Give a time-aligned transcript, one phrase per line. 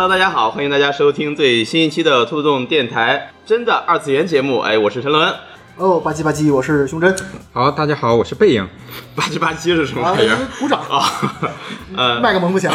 [0.00, 4.60] Hello，大家好，欢迎大家收听最新一期的兔子洞电台真的二次元节目。
[4.60, 5.30] 哎，我是陈伦。
[5.76, 7.14] 哦，吧唧吧唧，我是胸针。
[7.52, 8.66] 好，大家好，我是背影。
[9.14, 11.04] 吧唧吧唧是什么啊玩意儿？，鼓掌啊，
[11.94, 12.74] 呃，麦克风不响。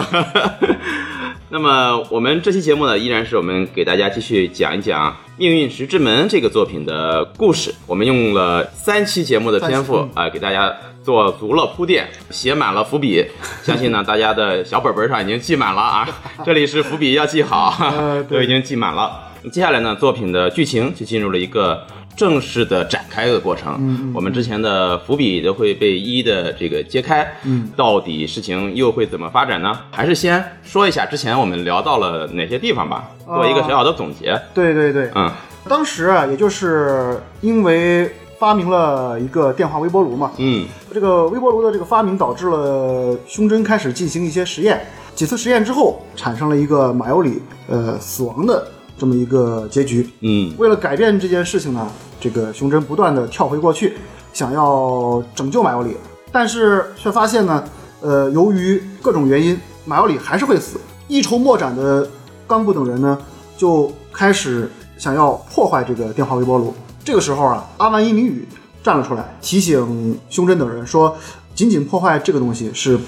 [1.50, 7.74] 那么我们这期节目呢，依然是我们给大家继续讲一讲《命运石之门》这个作品的故事。
[7.88, 10.72] 我们用了三期节目的篇幅啊、给大家
[11.06, 13.24] 做足了铺垫，写满了伏笔。
[13.62, 16.10] 相信呢，大家的小本本上已经记满了啊。
[16.44, 17.72] 这里是伏笔要记好，
[18.28, 19.22] 都已经记满了。
[19.52, 21.86] 接下来呢，作品的剧情就进入了一个
[22.18, 23.76] 正式的展开的过程。
[23.78, 27.32] 嗯我们之前的伏笔都会被一一的这个揭开。
[27.44, 29.78] 嗯，到底事情又会怎么发展呢？
[29.92, 34.42] 还是先说一下之前我们聊到了哪些地方吧，做一个小小的总结。
[34.56, 35.32] 对对对，嗯，
[35.70, 50.10] 当时啊，也就是因为发明了一个电话微波炉嘛，嗯这个微波炉的这个发明导致了胸针开始进行一些实验，几次实验之后，产生了一个马尤里呃死亡的这么一个结局。
[50.22, 51.88] 嗯为了改变这件事情呢，
[52.20, 53.98] 这个胸针不断的跳回过去，
[54.34, 55.96] 想要拯救马尤里，
[56.32, 57.64] 但是却发现呢，
[58.02, 60.80] 呃，由于各种原因，马尤里还是会死。
[61.08, 62.08] 一筹莫展的
[62.48, 63.18] 冈部等人呢，
[63.56, 66.74] 就开始想要破坏这个电话微波炉。
[67.06, 68.48] 这个时候啊，阿万一明宇
[68.84, 71.16] 站了出来，提醒胸针等人说，
[71.54, 73.00] 仅仅破坏这个东西是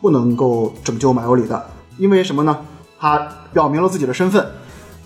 [0.00, 1.64] 不能够拯救马尤里的，
[1.96, 2.58] 因为什么呢？
[2.98, 3.16] 他
[3.52, 4.44] 表明了自己的身份，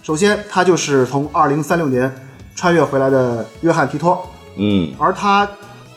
[0.03, 2.11] 首先，他就是从二零三六年
[2.55, 4.27] 穿越回来的约翰提托，
[4.57, 5.47] 嗯而他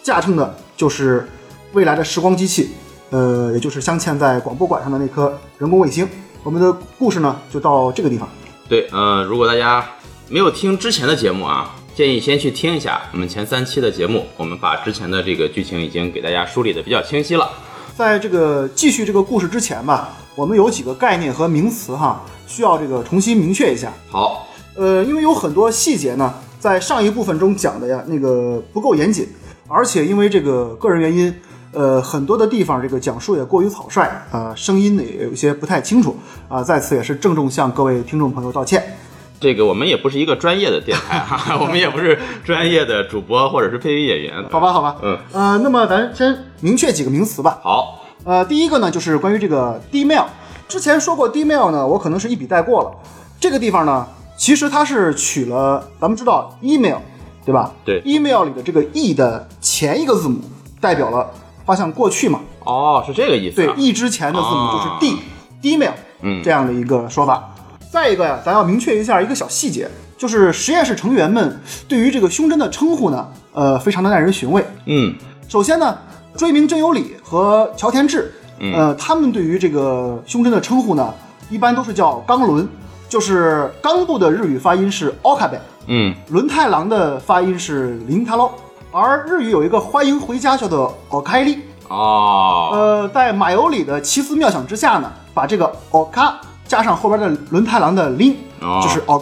[0.04, 1.26] 驾乘的就是
[1.72, 2.72] 未来的时光机器，
[3.12, 6.06] 呃，也就是镶嵌在广播馆上的那颗人工卫星。
[6.44, 8.28] 我们的故事呢，就到这个地方。
[8.68, 9.86] 对，呃，如果大家
[10.28, 17.50] 没有听之前的节目啊，建议先去听一下我们前三期的节目，我们把之前的这个剧情已经给大家梳理的比较清晰了。
[17.98, 23.92] 在这个继续这个故事之前吧，我们有几个概念和名词哈，需要这个重新明确一下。
[24.10, 29.28] 好，呃，因为有很多细节呢，在上一部分中讲的呀，那个不够严谨，
[29.68, 31.36] 而且因为这个个人原因，
[31.74, 38.98] 呃，很多的地方这个讲述也过于草率啊、声音呢也有一些不太清楚啊、在此也是郑重向各位听众朋友道歉。
[39.42, 44.46] 这个我们也不是一个专业的电台哈， 我们也不是专业的主播或者是配音演员。
[44.52, 47.60] 好吧，好吧，嗯，呃，那么咱先明确几个名词吧。
[47.64, 50.26] 好，呃，第一个呢就是关于这个 D-mail，
[50.68, 52.92] 之前说过 D-mail 呢，我可能是一笔带过了。
[53.40, 54.06] 这个地方呢，
[54.38, 57.00] 其实它是取了咱们知道 email，
[57.44, 57.72] 对吧？
[57.84, 60.40] 对，email 里的这个 e 的前一个字母
[60.80, 61.32] 代表了
[61.66, 63.74] 发向过去嘛，哦，是这个意思、对啊。
[63.76, 67.50] ，e 之前的字母就是啊 d，d-mail，嗯这样的一个说法。
[67.92, 69.86] 再一个呀，咱要明确一下一个小细节，
[70.18, 71.60] 就是实验室成员们
[71.90, 74.66] 对于这个胸针的称呼呢，呃，非常的耐人寻味。
[74.86, 75.14] 嗯。
[75.50, 75.98] 首先呢，
[76.38, 78.34] 追名真由里和乔田志，
[78.74, 81.14] 呃，他们对于这个胸针的称呼呢，
[81.50, 82.66] 一般都是叫冈伦，
[83.10, 86.16] 就是冈部的日语发音是 okabe，嗯。
[86.30, 88.50] 轮太郎的发音是林太郎，
[88.94, 91.58] 而日语有一个欢迎回家叫做 okairi，
[91.90, 96.36] 哦，呃，在马由里的奇思妙想之下呢，把这个 oka
[96.72, 98.80] 加上后边的轮太郎的林，哦。
[98.82, 99.22] 就是哦。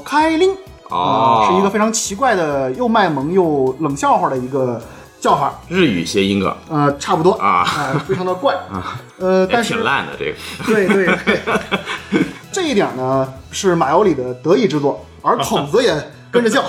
[0.91, 4.79] 呃是一个非常奇怪的又卖萌又冷笑话的一个
[5.19, 5.59] 叫法。
[5.67, 7.65] 日语谐音梗呃，差不多啊。
[7.75, 8.53] 呃非常的怪。
[8.71, 9.01] 啊。
[9.17, 10.35] 呃，但是挺烂的这个。
[10.67, 12.23] 对对对，
[12.53, 15.91] 这一点呢是马由里的得意之作，而孔子也
[16.29, 16.63] 跟着叫，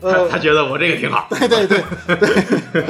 [0.00, 1.26] 呃 他，他觉得我这个挺好。
[1.30, 1.82] 对对对
[2.16, 2.80] 对，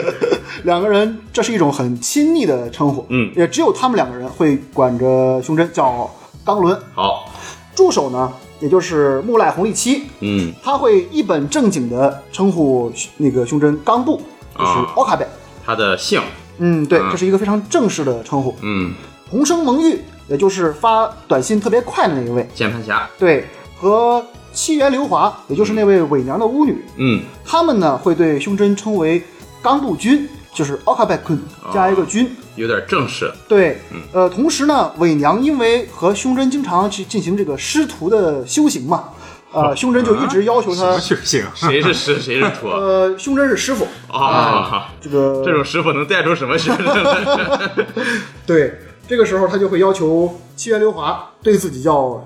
[0.65, 3.33] 两个人这是一种很亲昵的称呼，嗯。
[3.35, 6.11] 也只有他们两个人会管着胸针叫
[6.45, 7.31] 冈伦，好，
[7.75, 10.53] 助手呢也就是木赖弘利七，嗯。
[10.63, 14.21] 他会一本正经的称呼那个胸针冈部，
[14.59, 15.27] 就是啊 okabe，、
[15.65, 16.21] 他的姓，
[16.59, 18.55] 嗯，对，嗯这是一个非常正式的称呼。
[18.63, 18.93] 嗯，
[19.31, 23.47] 红生萌玉，也就是发短信特别快的那一位，键盘侠，对，
[23.79, 27.23] 和七原流华，也就是那位伪娘的巫女，嗯。
[27.45, 29.23] 他们呢会对胸针称为
[29.61, 31.39] 冈部君，就是 okabe kun
[31.73, 32.35] 加一个君。
[32.57, 33.33] 有点正式。
[33.49, 33.79] 对，
[34.13, 39.05] 呃，同时呢，伪娘因为和胸针经常去进行这个师徒的修行嘛，
[39.53, 41.45] 呃，胸针就一直要求他，修行。
[41.55, 42.69] 谁是师， 谁是徒？
[42.69, 47.71] 呃，胸针是师傅，啊，这个这种师傅能带出什么学生来？
[48.47, 48.79] 对，
[49.09, 52.25] 这个时候他就会要求七原流华对自己叫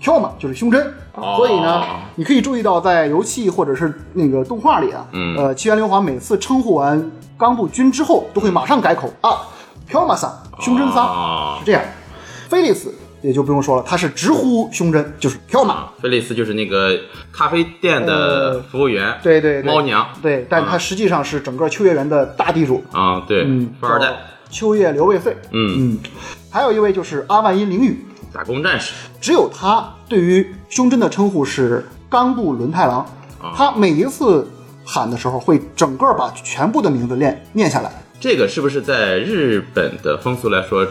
[0.00, 0.94] 跳嘛，就是胸针。
[1.14, 1.82] 哦所以呢，
[2.14, 9.42] 你可以注意到在游戏或者是那个动画里啊，嗯呃，七原流华每次称呼完冈部君之后，都会马上改口啊，
[9.88, 10.30] 飘马桑，
[10.60, 11.82] 胸针桑，啊是这样。
[12.48, 15.74] 菲利斯也就不用说了，他是直呼胸针，就是飘马。
[15.74, 16.94] 啊，菲利斯就是那个
[17.32, 24.14] 咖啡店的呃服务员，对对对，猫娘，对，但他实际上是整个秋叶原的大地主，啊，对嗯，，富二代，
[24.50, 25.98] 秋叶刘卫穗，嗯，嗯，
[26.50, 33.06] 还有一位就是阿万因灵宇，打工战士，只有他对于胸针的称呼是冈部伦太郎，
[33.54, 34.46] 他每一次
[34.84, 37.90] 喊的时候会整个把全部的名字念念下来。
[38.20, 40.86] 这个是不是在日本的风俗来说，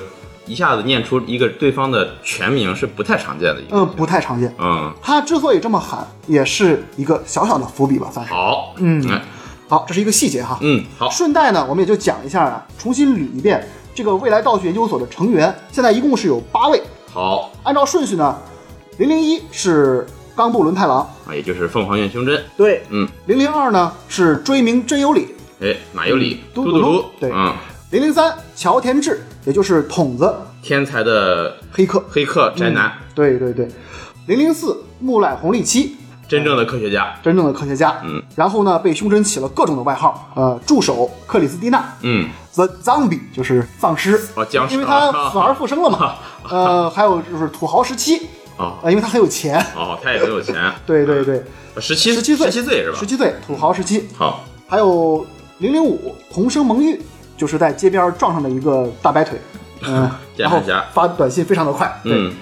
[0.45, 3.77] 一下子念出一个对方的全名是不太常见的一个？
[3.77, 4.53] 嗯，不太常见。
[4.57, 8.33] 嗯，他之所以这么喊，也是一个小小的伏笔吧，算是。
[8.33, 9.21] 好，嗯哎
[9.67, 10.57] 好，这是一个细节哈。
[10.61, 16.81] 嗯，好，顺带呢，我们也就讲一下啊，重新捋一遍这个未来道具研究所的成员，现在一共是有八位。
[17.11, 18.37] 好按照顺序呢，
[18.97, 22.41] 零零一是冈部伦太郎，啊，也就是凤凰院胸针。
[22.55, 27.53] 对，嗯，零零二呢是追名真有理，哎，马尤里，嘟嘟嘟对嗯，
[27.91, 33.67] 零零三乔田智，也就是筒子天才的黑客，黑客宅男，对对对，
[34.27, 35.95] 零零四木濑红利七，
[36.27, 37.15] 真正的科学家。
[37.23, 46.15] 真正的科学家，嗯，然后呢被胸针起了各种的外号，呃，助手克里斯蒂娜嗯，，The Zombie 就是丧尸，哦僵尸因为他啊死而复生了嘛，
[46.49, 48.27] 呃，还有就是土豪时期，
[48.57, 48.77] 哦。
[48.83, 50.55] 呃，因为他很有钱，哦，他也很有钱。
[50.85, 51.43] 对对对，
[51.79, 52.97] 十七十七岁，十七岁是吧？
[52.99, 53.05] 十？
[53.07, 55.25] 七岁，土豪时期，好，还有
[55.59, 56.99] 零零五同生萌玉，
[57.35, 59.39] 就是在街边撞上的一个大白腿，
[59.87, 60.61] 嗯、然后
[60.93, 61.91] 发短信非常的快。
[62.03, 62.33] 对，嗯，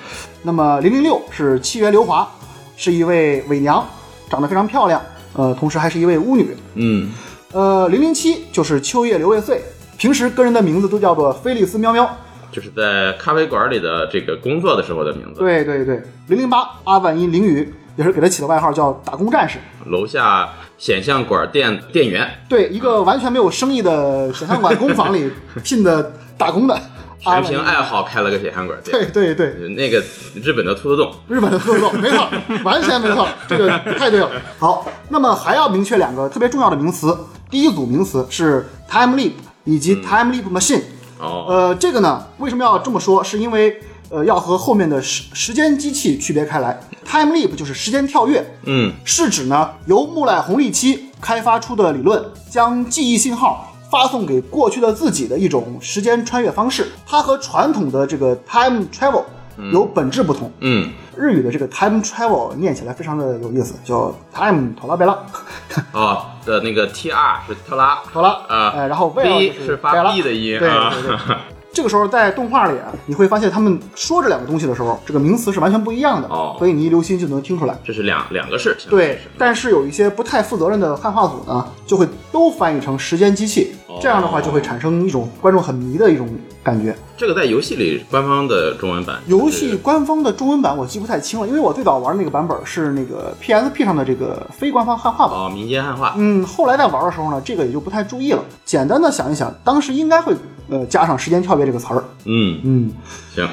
[0.44, 2.28] 那么零零六是七原流华，
[2.76, 3.86] 是一位伪娘，
[4.30, 5.02] 长得非常漂亮，
[5.34, 6.56] 呃，同时还是一位巫女。
[6.76, 7.12] 嗯，
[7.52, 9.62] 呃，零零七就是秋叶流未穗，
[9.98, 12.10] 平时跟人的名字都叫做菲利斯喵喵。
[12.52, 19.60] 就是在咖啡馆里的这个工作的时候的名字。，对对对，零零八阿万因绫羽也是给他起的外号叫打工战士。
[19.86, 25.32] 楼下显像管店店员，对，一个完全没有生意的显像管工坊里
[25.64, 26.80] 聘的打工的
[27.22, 29.12] 全凭爱好开了个显像管店。
[29.12, 30.04] 对对对，那个
[30.44, 32.30] 日本的兔子洞，日本的兔子洞，没错，
[32.64, 34.30] 完全没错， 这个太对了。
[34.60, 37.18] 好，那么还要明确两个特别重要的名词，
[37.50, 39.32] 第一组名词是 time leap
[39.64, 40.82] 以及 time leap machine。
[41.18, 43.24] 哦，呃，这个呢，为什么要这么说？
[43.24, 43.82] 是因为
[44.16, 46.80] 呃，要和后面的时时间机器区别开来。
[47.06, 56.88] time leap 就是时间跳跃，嗯，是指呢由木濑红利期开发出的理论，将记忆信号发送给过去的自己的一种时间穿越方式。
[57.06, 59.26] 它和传统的这个 time travel
[59.74, 60.50] 有本质不同。
[60.62, 65.18] 嗯，日语的这个 time travel 念起来非常的有意思，叫 time 拖拉贝拉，
[65.92, 71.38] 哦的那个 T R 是特拉，好了，啊哎，然后 well 是发 B 的音对啊对对。
[71.76, 77.78] 这个时候在动画里啊，你会发现他们说这两个东西的时候，这个名词是完全不一样的，哦所以你一留心就能听出来。
[77.84, 86.30] 这是两两个事情，对，但是有一些不太负责任的汉化组呢，就会都翻译成时间机器，哦这样的话就会产生一种观众很迷的一种
[86.64, 86.96] 感觉。
[87.18, 95.36] 这个在游戏里官方的中文版，游戏官方的中文版我记不太清了，因为我最早玩那个版本是那个 PSP 上的这个非官方汉化版。
[95.36, 98.42] 哦民间汉化，嗯，后来在玩的时候呢，这个也就不太注意了。
[98.64, 100.34] 简单的想一想，当时应该会
[100.70, 102.04] 呃加上时间跳跃这个词儿。
[102.26, 102.92] 嗯，嗯，
[103.36, 103.48] 行，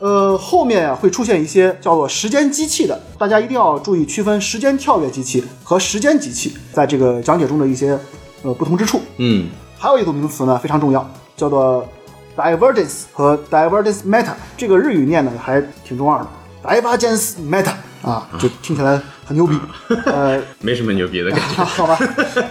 [0.00, 7.98] 呃，后面啊会出现一些叫做时间机器的，大家一定要注意区分时间跳跃机器和时间机器在这个讲解中的一些
[8.42, 9.00] 呃不同之处。
[9.16, 9.48] 嗯，
[9.78, 11.88] 还有一组名词呢非常重要，叫做
[12.36, 14.32] divergence 和 divergence meta。
[14.56, 16.28] 这个日语念的还挺中二的
[16.62, 19.56] ，divergence meta 啊，就听起来很牛逼。
[20.06, 21.98] 呃， 没什么牛逼的感觉， 好吧，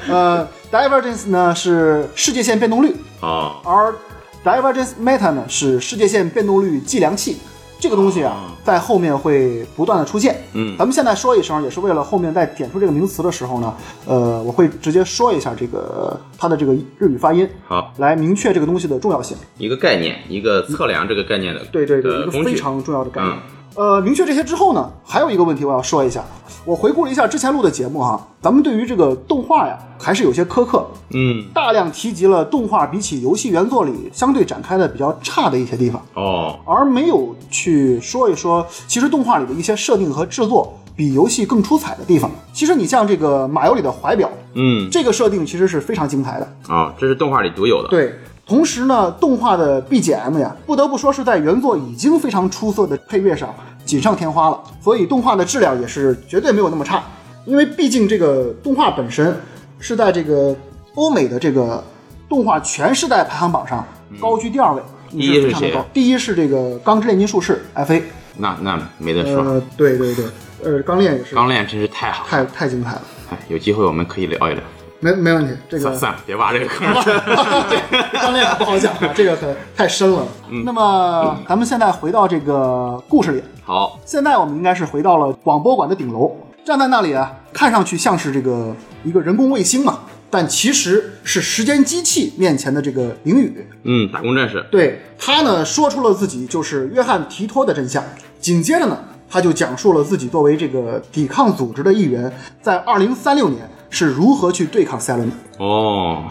[0.10, 3.96] 呃，divergence 呢是世界线变动率，啊，而
[4.44, 7.38] divergence meta 呢是世界线变动率计量器。
[7.80, 10.36] 这个东西啊，在后面会不断的出现。
[10.54, 13.72] 嗯咱们现在说一声，也是为了后面在点出这个名词的时候呢，
[14.08, 19.38] 呃，我会直接说一下这个它的这个日语发音，好，来明确这个东西的重要性。
[19.60, 23.32] 一个概念，一个测量这个概念的，对对对，一个非常重要的概念。
[23.32, 23.42] 嗯
[23.78, 26.24] 呃，明确这些之后呢，还有一个问题我要说一下。
[26.66, 42.32] 我回顾了一下之前录的节目哈，咱们对于这个动画呀，还是有些苛刻，嗯，大量提及了动画比起游戏原作里相对展开的比较差的一些地方，哦，而没有去说一说，其实动画里的一些设定和制作比游戏更出彩的地方。
[42.52, 46.54] 其实你像这个马游里的怀表，嗯，这个设定其实是非常精彩的。
[46.68, 48.14] 哦，这是动画里独有的，对，
[48.48, 57.04] 同时呢，动画的 BGM 呀，不得不说是在原作已经非常出色的配乐上锦上添花了，所以动画的质量也是绝对没有那么差。
[57.46, 59.38] 因为毕竟这个动画本身
[59.80, 60.56] 是在这个
[60.96, 61.84] 欧美的这个
[62.30, 63.86] 动画全世代排行榜上
[64.20, 65.86] 高居第二位，第一是谁非常的高。
[65.94, 68.02] 第一是这个《钢之炼金术士》FA，
[68.38, 70.26] 那那没得说，呃，对对对，
[70.64, 71.36] 呃，钢炼也是。
[71.36, 73.02] 钢炼真是太好，太太精彩了，
[73.32, 74.64] 哎，有机会我们可以聊一聊。
[75.00, 76.88] 没没问题，这个算算了，别挖这个坑。
[78.14, 80.26] 钢炼不好讲啊，这个可太深了。
[80.66, 86.36] 那么咱们现在回到这个故事里，好，现在我们应该是回到了广播馆的顶楼，
[86.66, 90.00] 站在那里啊，看上去像是这个一个人工卫星嘛，
[90.32, 93.68] 但其实是时间机器面前的这个林宇。
[93.84, 98.04] 嗯，打工战士，对他呢，说出了自己就是约翰提托的真相。
[98.40, 98.98] 紧接着呢，
[99.30, 105.36] 他就讲述了自己作为这个抵抗组织的一员，在二零三六年是如何去对抗赛伦的。
[105.60, 106.26] 哦，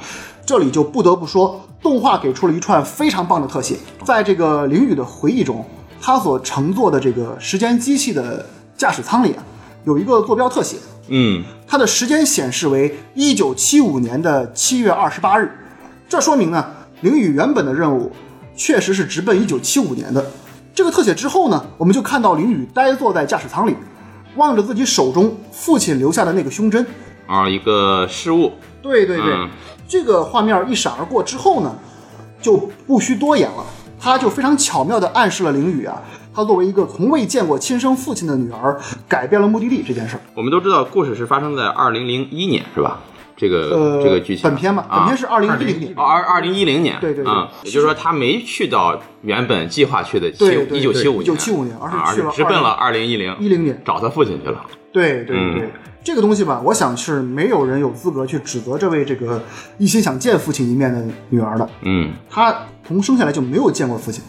[0.45, 3.77] 这里就不得不说，动画给出了一串非常棒的特写。
[4.05, 5.65] 在这个凌雨的回忆中，
[6.01, 8.47] 他所乘坐的这个时间机器的
[8.77, 9.43] 驾驶舱里啊，
[9.85, 10.77] 有一个坐标特写，
[11.09, 15.51] 嗯，它的时间显示为一九七五年的七月二十八日。
[16.09, 16.65] 这说明呢，
[17.01, 18.13] 凌雨原本的任务
[18.55, 20.25] 确实是直奔一九七五年的。
[20.75, 23.75] 这个特写之后呢，我们就看到凌雨呆坐在驾驶舱里，
[24.37, 26.87] 望着自己手中父亲留下的那个胸针。
[27.27, 28.53] 啊，一个失误，
[28.83, 29.49] 对对对，嗯。
[29.89, 31.75] 这个画面一闪而过之后呢，
[32.41, 32.57] 就
[32.87, 33.65] 不需多言了，
[34.01, 36.03] 他就非常巧妙地暗示了凌雨啊，
[36.35, 40.21] 他作为一个从未见过亲生父亲的女儿，改变了目的地这件事儿。
[40.35, 43.01] 我们都知道故事是发生在二零零一年，是吧？
[43.37, 44.99] 这个、呃，这个剧情，本片嘛，啊。
[45.01, 45.93] 本片是二零一零年。
[45.95, 47.31] 哦，二二零一零年，对对对。
[47.31, 53.81] 啊，也就是说他没去到原本计划去的七对对一九七五年，1975年而是啊去了直奔了二零一零一零年。
[53.85, 54.65] 找他父亲去了。
[54.91, 55.55] 对对嗯。
[55.55, 55.71] 对，
[56.07, 59.43] 这个东西吧，我想是没有人有资格去指责这位这个
[59.77, 61.69] 一心想见父亲一面的女儿的。
[61.81, 62.55] 嗯她
[62.87, 64.23] 从生下来就没有见过父亲，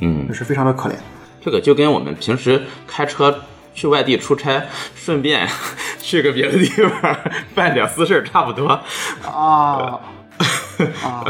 [0.00, 0.94] 嗯这，是非常的可怜。
[1.40, 4.60] 这个就跟我们平时开车去外地出差，
[4.96, 5.48] 顺便
[6.02, 7.16] 去个别的地方
[7.54, 8.66] 办点私事差不多。
[8.66, 10.00] 啊
[11.04, 11.24] 啊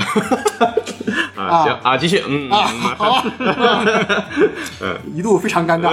[1.36, 2.70] 啊，行啊，继续，嗯，啊！
[2.72, 3.04] 嗯好
[4.80, 5.90] 啊， 一度非常尴尬。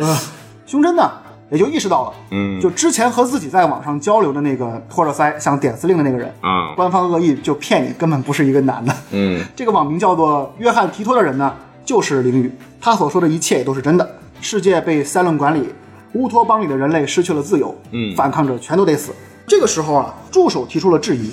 [0.00, 0.16] 呃，
[0.64, 1.12] 胸针呢
[1.50, 8.94] 也就意识到了，嗯就之前和自己在网上交流的那个托着腮想点司令的那个人，啊，官方恶意就骗你，根本不是一个男的。
[9.10, 11.54] 嗯 这个网名叫做约翰提托的人呢，
[11.84, 14.08] 就是凌雨，他所说的一切也都是真的。
[14.40, 15.68] 世界被塞伦管理，
[16.14, 19.12] 乌托邦里的人类失去了自由，嗯反抗者全都得死。
[19.46, 21.32] 这个时候啊，助手提出了质疑，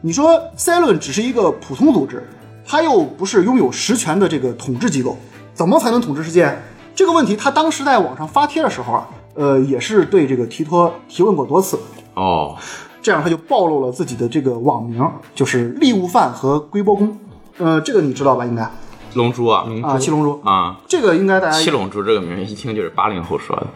[0.00, 2.22] 你说塞伦只是一个普通组织，
[2.64, 5.18] 他又不是拥有实权的这个统治机构，
[5.52, 6.56] 怎么才能统治世界？
[6.94, 11.78] 这个问题他当时在网上发帖的时候啊，呃，也是对这个提托提问过多次。
[12.14, 12.56] 哦，
[13.02, 17.16] 这样他就暴露了自己的这个网名，就是利物犯和龟波公。
[17.58, 18.44] 呃，这个你知道吧？
[18.44, 18.68] 应该
[19.14, 20.40] 龙珠啊，啊，七龙珠。
[20.44, 23.66] 啊，这个应该大家七龙珠这个名儿一听就是八零后说的，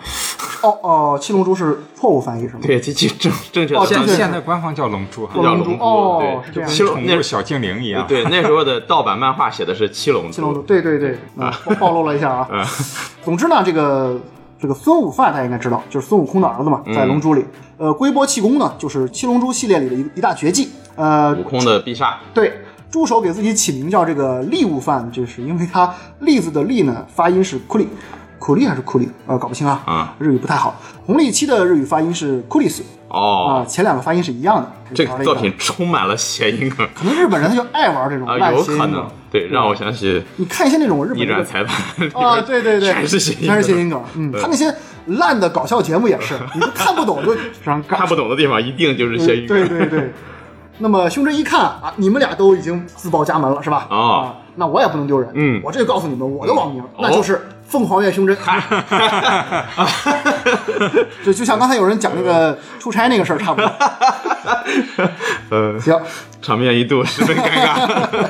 [0.63, 2.61] 哦哦，七龙珠是错误翻译是吗？
[2.63, 8.07] 对，这这正正确的现现在官方叫龙珠哈，叫龙珠哦是这对，样七龙那宠物小精灵一样。
[8.07, 12.49] 对那时候的盗版漫画写的是七龙珠，七龙珠，对对对，嗯，暴暴露了一下啊。
[13.23, 14.21] 总之呢，这个
[14.61, 17.45] 这个孙悟饭大家应该知道，就是孙悟空的儿子嘛，在龙珠里。
[17.79, 20.69] 呃，龟波气功呢，就是七龙珠系列里的一一大绝技。
[20.97, 22.53] 呃悟，空的必杀，对，
[22.91, 27.89] 助手给自己起名叫这个利悟饭，就是因为他栗子的栗呢发音是库里，
[28.41, 29.09] 苦力还是库里？
[29.29, 30.75] 呃，搞不清啊，啊日语不太好。
[31.07, 34.73] 红利期的日语发音是库里斯啊，哦，前两个发音是一样的。
[34.93, 44.03] 这个作品充满了谐音梗可能日本人他就爱玩这种啊，烂谐音梗有可能，对，让我想起你看一些那种日本逆转的裁判啊，对对对，全是谐音梗，全是谐音梗。
[44.17, 44.75] 嗯，他那些
[45.07, 47.81] 烂的搞笑节目也是， 你都看不懂就非常。
[47.85, 50.13] 看不懂的地方一定就是谐音梗，对对对。
[50.83, 53.87] 那么胸针一看啊，你们俩都已经自报家门了，是吧？
[53.91, 55.31] 哦啊，那我也不能丢人。
[55.35, 58.37] 嗯我这就告诉你们我的网名，那就是凤凰院胸针。
[61.25, 63.71] 就就像刚才有人讲那个出差那个事儿差不多。
[65.51, 65.99] 呃，行，
[66.43, 68.27] 场面一度十分尴尬。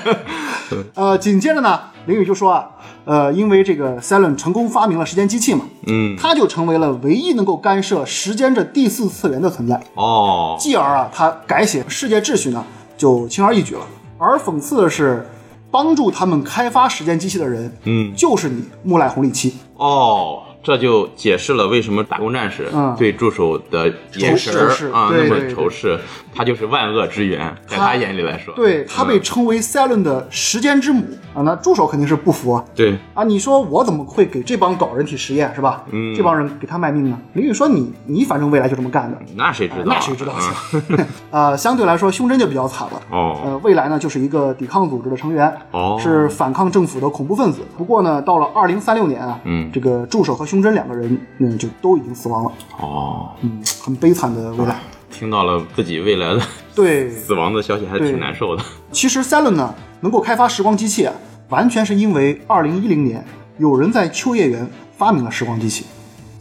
[0.94, 2.68] 呃，紧接着呢，林宇就说啊，
[3.04, 9.80] 呃，因为这个 Cylon 成功发明了时间机器嘛，嗯，他就成为了唯一能够干涉时间这第四次元的存在。
[9.94, 12.64] 哦，继而啊，他改写世界秩序呢，
[12.96, 13.80] 就轻而易举了。
[14.18, 15.26] 而讽刺的是，
[15.70, 19.54] 帮助他们开发时间机器的人，嗯，就是你木赖红利七。
[19.76, 24.54] 哦，这就解释了为什么打工战士嗯对助手的眼神
[24.92, 25.98] 啊那么仇视，
[26.34, 31.02] 他就是万恶之源，在他他眼里来说，对他被嗯称为 Cylon 的时间之母
[31.34, 32.64] 啊，那助手肯定是不服啊。
[32.74, 35.84] 对，啊，你说我怎么会给这帮搞人体实验是吧？
[35.92, 37.18] 嗯这帮人给他卖命呢？
[37.32, 39.84] 林宇说你你反正未来就这么干的，那谁知道啊？
[39.86, 40.34] 那谁知道
[40.88, 43.00] 嗯呃， 相对来说，胸针就比较惨了。
[43.10, 47.60] 哦呃，未来呢就是一个抵抗组织的成员，哦是反抗政府的恐怖分子。
[47.78, 52.52] 不过呢，到了二零三六年啊，嗯这个助手和胸针两个人，嗯，就都已经死亡了。
[52.80, 54.80] 哦，嗯，很悲惨的未来。
[55.12, 56.40] 听到了自己未来的
[56.74, 58.62] 对，死亡的消息，还对挺难受的。
[58.90, 61.14] 其实呢能够开发时光机器啊，
[61.50, 63.24] 完全是因为二零一零年
[63.58, 65.84] 有人在秋叶原发明了时光机器。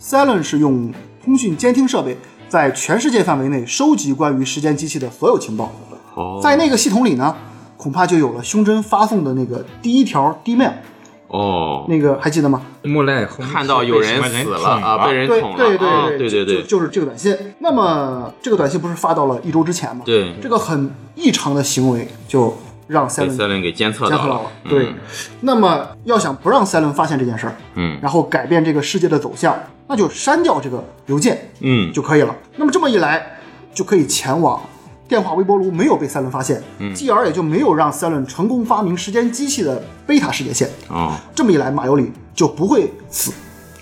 [0.02, 0.92] Cylon 是用
[1.24, 5.72] 通讯监听设备在全世界范围内收集关于时间机器的所有情报。
[6.16, 7.36] 哦，在那个系统里呢，
[7.78, 10.74] 恐怕就有了胸针发送的那个第一条 D mail，
[11.30, 12.62] 哦，那个还记得吗？
[12.84, 17.36] 木赖红看到有人死了啊，被人对捅了，对对对啊对对对，就就是这个短信。
[17.60, 20.02] 那么这个短信不是发到了一周之前吗？
[20.06, 22.58] 对这个很异常的行为就
[22.88, 24.52] 让赛伦被赛伦给监测到了监测到了。。
[24.68, 24.94] 对，
[25.42, 29.56] 那么要想不让赛伦发现这件事儿，嗯然后改变这个世界的走向，
[29.88, 32.36] 那就删掉这个邮件嗯就可以了。
[32.56, 33.40] 那么这么一来，
[33.74, 34.60] 就可以前往
[35.10, 40.70] 电话微波炉没有被赛伦发现，嗯继而也就没有让赛伦成功发明时间机器的贝塔世界线。
[40.88, 43.34] 哦，这么一来，马尤里就不会死。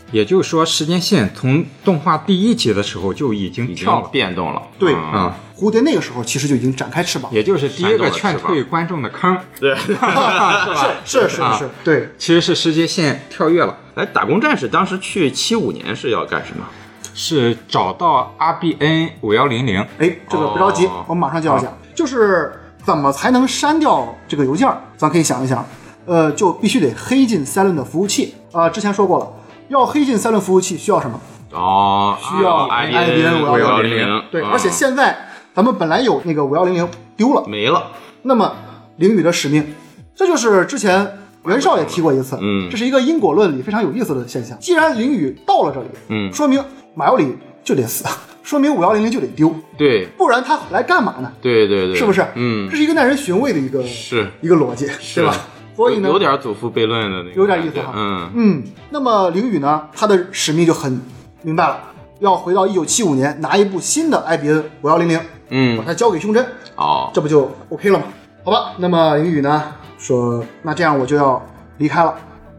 [0.09, 4.61] 也就是说，时间线从动画第一集的时候就已经跳了变动了。
[4.79, 9.75] 对嗯啊、蝴蝶那个时候其实就已经展开翅膀，也就是第一个劝退观众的坑，对。
[9.83, 10.95] 是吧？
[11.03, 16.63] 是是是是，对，其实是时间线跳跃了，哎，打工战士当时去七五年是要干什么？
[17.17, 22.53] 是找到 RBN 五幺零零，哎，这个不着急哦，我们马上就要讲，就是
[22.85, 24.79] 怎么才能删掉这个邮件儿？
[24.95, 25.65] 咱可以想一想，
[26.05, 28.35] 呃，就必须得黑进 Silent 的服务器。
[28.51, 29.27] 啊、之前说过了，
[29.69, 31.19] 要黑进 Silent 服务器需要什么？
[31.53, 34.23] 哦，需要 IBN 五幺零零。
[34.31, 34.49] 对，啊。
[34.53, 35.17] 而且现在
[35.55, 37.93] 咱们本来有那个五幺零零丢了，没了。
[38.21, 38.53] 那么
[38.97, 39.73] 凌宇的使命，
[40.15, 42.69] 这就是之前袁绍也提过一次，嗯。
[42.69, 44.55] 这是一个因果论里非常有意思的现象。
[44.59, 46.31] 既然凌宇到了这里，嗯。
[46.31, 46.63] 说明
[46.97, 48.03] 马尤里就得死，
[48.41, 50.07] 说明五幺零零就得丢，对。
[50.17, 51.31] 不然他来干嘛呢？
[51.39, 52.25] 对对对，是不是？
[52.33, 52.67] 嗯。
[52.71, 54.27] 这，是一个耐人寻味的一个是。
[54.41, 55.35] 一个逻辑，对吧？
[55.75, 57.93] 所以呢，有有点祖父悖论的那个，有点意思哈。
[57.95, 58.31] 嗯。
[58.33, 60.99] 嗯，那么凌宇呢，他的使命就很
[61.43, 61.77] 明白了，
[62.19, 65.77] 要回到一九七五年拿一部新的 IBN 五幺零零，嗯。
[65.77, 66.43] 把嗯，它交给胸针，
[66.75, 68.05] 哦，这不就 OK 了吗？
[68.43, 69.63] 好吧，那么林宇呢
[69.99, 71.45] 说，那这样我就要
[71.77, 72.15] 离开了。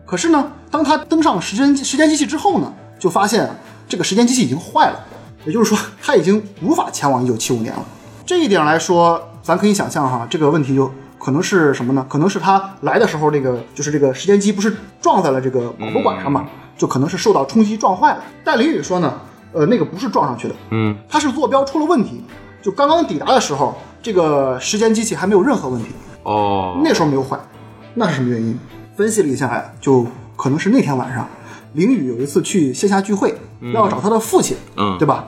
[0.07, 3.55] 可是呢，当他登上时间时间机器之后呢，就发现啊，
[3.89, 5.01] 这个时间机器已经坏了，
[5.45, 7.85] 也就是说，它已经无法前往一九七五年了。
[8.27, 12.05] 这一点来说，咱可以想象哈，这个问题就可能是什么呢？
[12.09, 18.23] 可能是他来的时候，这个就是这个时间机不是撞在了这个广播管上嘛，就可能是受到冲击撞坏了。
[18.45, 19.19] 但林宇说呢，
[19.53, 22.23] 呃，那个不是撞上去的，嗯，它是坐标出了问题，
[22.63, 25.89] 就刚刚抵达的时候，这个时间机器还没有任何问题，
[26.25, 27.39] 哦，那时候没有坏，
[27.95, 28.59] 那是什么原因？
[28.95, 31.27] 分析了一下呀，就可能是那天晚上，
[31.79, 33.35] 凌宇有一次去线下聚会，
[33.73, 34.99] 要找他的父亲，嗯。
[34.99, 35.25] 对吧？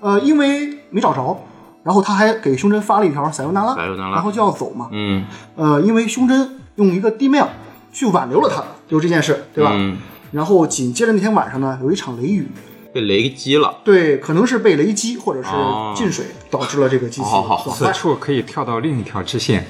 [0.00, 1.44] 呃，因为没找着，
[1.82, 4.88] 然后他还给胸针发了一条撒尤那拉，然后就要走嘛。
[4.92, 5.26] 嗯。
[5.56, 7.48] 呃，因为胸针用一个 D mail
[7.92, 9.72] 去挽留了他，就这件事，对吧？
[9.74, 9.98] 嗯，
[10.30, 12.46] 然后紧接着那天晚上呢，有一场雷雨，
[12.92, 15.92] 被雷击了，对，可能是被雷击或者是哦。
[15.96, 17.72] 进水导致了这个机器好好好。
[17.72, 17.92] 损坏。
[17.92, 19.66] 此处可以跳到另一条支线，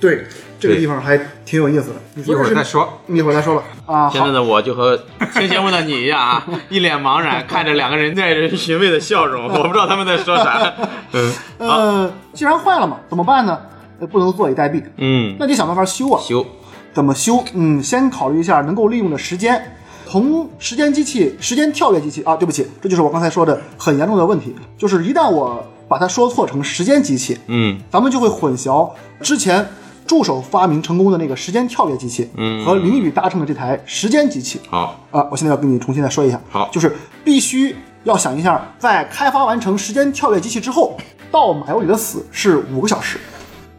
[0.00, 0.24] 对，
[0.58, 1.96] 这个地方还挺有意思的。
[2.14, 3.00] 你一会儿再说。
[3.08, 3.62] 一会儿再说吧。
[3.86, 4.98] 啊，现在，的我就和
[5.34, 10.72] 听节目的你一样啊， 一脸茫然看着两个人耐人寻味的笑容， 我不知道他们在说啥。
[11.12, 13.58] 嗯呃，既然坏了嘛，怎么办呢？
[14.00, 16.20] 呃不能坐以待毙，嗯，那得想办法修啊。
[16.22, 16.46] 修
[16.92, 17.42] 怎么修？
[17.54, 19.74] 嗯，先考虑一下能够利用的时间。
[20.10, 28.88] 同时间机器、时间跳跃机器啊，对不起，这就是我刚才说的很严重的问题，就是一旦我把它说错成时间机器，嗯咱们就会混淆
[29.20, 29.66] 之前
[30.08, 32.64] 助手发明成功的那个时间跳跃机器，嗯。
[32.64, 34.58] 和林宇搭乘的这台时间机器。
[34.68, 34.98] 好。
[35.12, 36.68] 啊，我现在要跟你重新再说一下，好。
[36.72, 40.96] 就是必须要想一下，在开发完成时间跳跃机器之后，
[41.30, 43.20] 到马尤里的死是五个小时，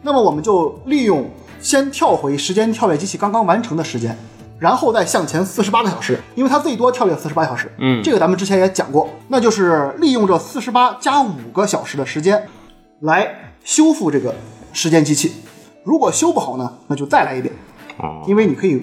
[0.03, 4.15] 那么我们就利用先跳回时间跳跃机器刚刚完成的时间，
[4.59, 8.03] 然后再向前四十八个小时，因为它最多跳跃四十八小时，嗯。
[8.03, 12.47] 这个咱们之前也讲过，那就是利用这四十八加五个小时的时间
[13.01, 14.35] 来修复这个
[14.71, 15.33] 时间机器，
[15.89, 17.51] 如果修不好呢，那就再来一遍，
[17.97, 18.79] 哦因为你可以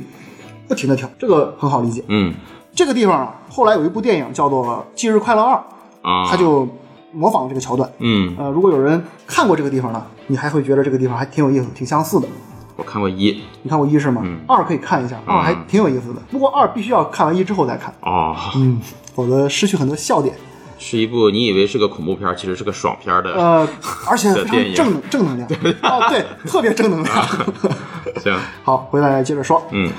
[0.67, 2.03] 不停的跳，这个很好理解。
[2.09, 2.35] 嗯
[2.75, 4.67] 这个地方啊，后来有一部电影叫做
[4.99, 5.55] 《忌日快乐二》，
[6.03, 6.69] 啊，它就
[7.13, 7.89] 模仿了这个桥段。
[8.01, 12.27] 嗯，呃，如果有人看过这个地方呢，你还会觉得这个地方还挺有意思，挺相似的。
[12.75, 14.23] 我看过一你看过一是吗？
[14.25, 16.21] 嗯二可以看一下，二还挺有意思的。
[16.29, 18.81] 不过二必须要看完一之后再看，哦，嗯，
[19.15, 20.35] 否则失去很多笑点。
[20.89, 23.33] 是一部你以为是个恐怖片，其实是个爽片的。
[23.33, 23.69] 呃，
[24.09, 25.49] 而且非常正正能量。
[25.83, 27.27] 哦，对，特别正能量。
[28.23, 29.61] 行，好，回来接着说。
[29.73, 29.91] 嗯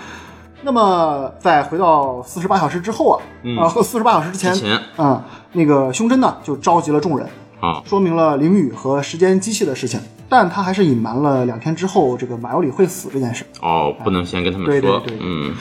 [0.64, 5.22] 那么在回到四十八小时之后啊，嗯啊，和四十八小时之前，之前嗯，
[5.52, 7.28] 那个胸针呢就召集了众人，
[7.60, 13.46] 啊，说明了淋雨和时间机器的事情，但他还是隐瞒了两天之后这个马尤里会死这件事。
[13.62, 15.54] 哦，不能先跟他们说对，对对嗯，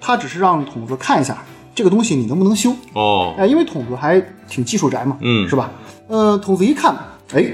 [0.00, 1.38] 他只是让筒子看一下
[1.78, 5.70] 这个东西你能不能修，哦，哎，因为筒子还挺技术宅嘛，嗯是吧？
[6.08, 6.92] 呃、筒子一看，
[7.32, 7.52] 哎，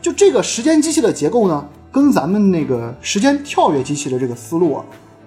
[0.00, 4.84] 就这个时间机器的结构呢，跟咱们那个时间跳跃机器的这个思路啊，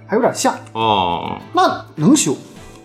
[0.08, 2.32] 还有点像，哦，那能修。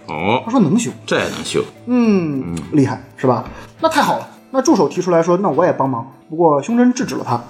[0.09, 3.49] 哦他，说能修，这也能修，嗯，厉害是吧？
[3.81, 4.29] 那太好了。
[4.51, 6.13] 那助手提出来说，那我也帮忙。
[6.29, 7.41] 不过胸针制止了他，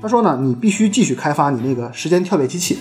[0.00, 2.78] 他说呢，你必须继续开发你那个时间跳跃机器。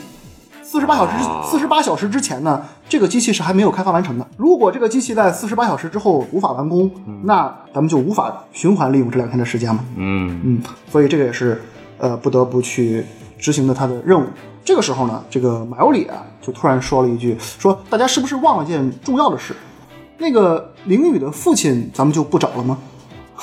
[0.74, 2.60] 四十八小时哦四十八小时之前呢，
[2.90, 4.28] 这个机器是还没有开发完成的。
[4.38, 6.90] 如果这个机器在四十八小时之后无法完工，
[7.26, 9.86] 那咱们就无法循环利用这两天的时间嘛。
[9.96, 11.62] 嗯嗯，所以这个也是
[12.00, 13.06] 呃不得不去
[13.38, 14.26] 执行的他的任务。
[14.66, 19.54] 这个时候呢，这个马尤里啊就突然说了一句：“说大家是不是忘了件重要的事？
[20.18, 22.80] 那个凌雨的父亲，咱们就不找了吗？”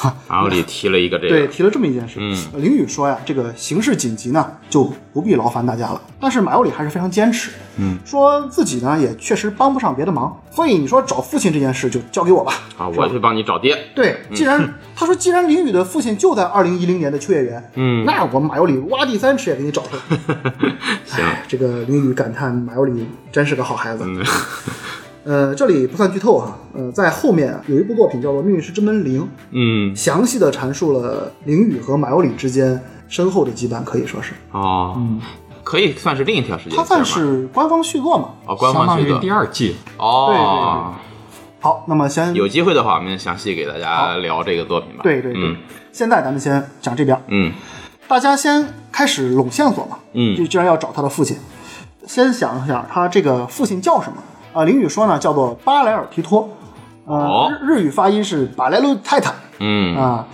[0.00, 2.14] 哈，马有里提了一个这个对，提了这么一件事。
[2.18, 6.00] 嗯呃凌雨说呀，这个形势紧急呢，就不必劳烦大家了。
[6.18, 12.54] 但是马有里还是非常坚持，嗯，说自己呢也确实帮不上别的忙，所以你说找父亲这件事就交给我吧。
[12.78, 13.76] 啊，我去帮你找爹。
[13.94, 20.22] 对，既然、 他说，既然林宇的父亲就在二零一零年的秋叶原，嗯那我马有里挖地三尺也给你找出来。
[21.04, 24.04] 行，哎，这个林宇感叹马有里真是个好孩子。
[24.06, 24.24] 嗯
[25.24, 34.98] 呃，这里不算剧透哈，呃，在后面啊有一部作品叫做《命运石之门零》，嗯，详细的阐述了凌雨和马有里之间深厚的羁绊，可以说是，哦，
[35.62, 37.04] 可以算是另一条世界它算？
[37.04, 38.30] 是官方续作嘛。
[38.46, 39.76] 哦，官方续作当于第二季。
[39.98, 40.26] 哦。
[40.28, 41.10] 对对对
[41.62, 45.00] 好，那么先有机会的话，我们详细给大家聊这个作品吧。
[45.02, 45.56] 对对对，嗯
[45.92, 47.52] 现在咱们先讲这边，嗯
[48.08, 49.98] 大家先开始拢线索嘛。
[50.14, 51.36] 嗯就既然要找他的父亲，
[52.06, 54.16] 先想想他这个父亲叫什么
[54.52, 54.64] 啊？
[54.64, 56.48] 凌雨说呢，叫做巴莱尔提托，
[57.06, 60.26] 呃，哦日日语发音是巴莱鲁泰坦嗯啊。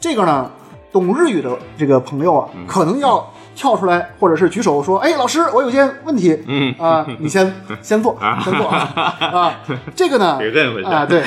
[0.00, 0.50] 这个呢，
[0.92, 3.24] 懂日语的这个朋友啊，嗯可能要
[3.54, 7.52] 跳出来，或者是举手说：“哎，老师，我有件问题。”嗯啊，你先
[7.82, 8.92] 先坐，先坐啊
[9.32, 9.54] 啊。
[9.94, 10.38] 这个呢
[10.84, 11.24] 啊，对，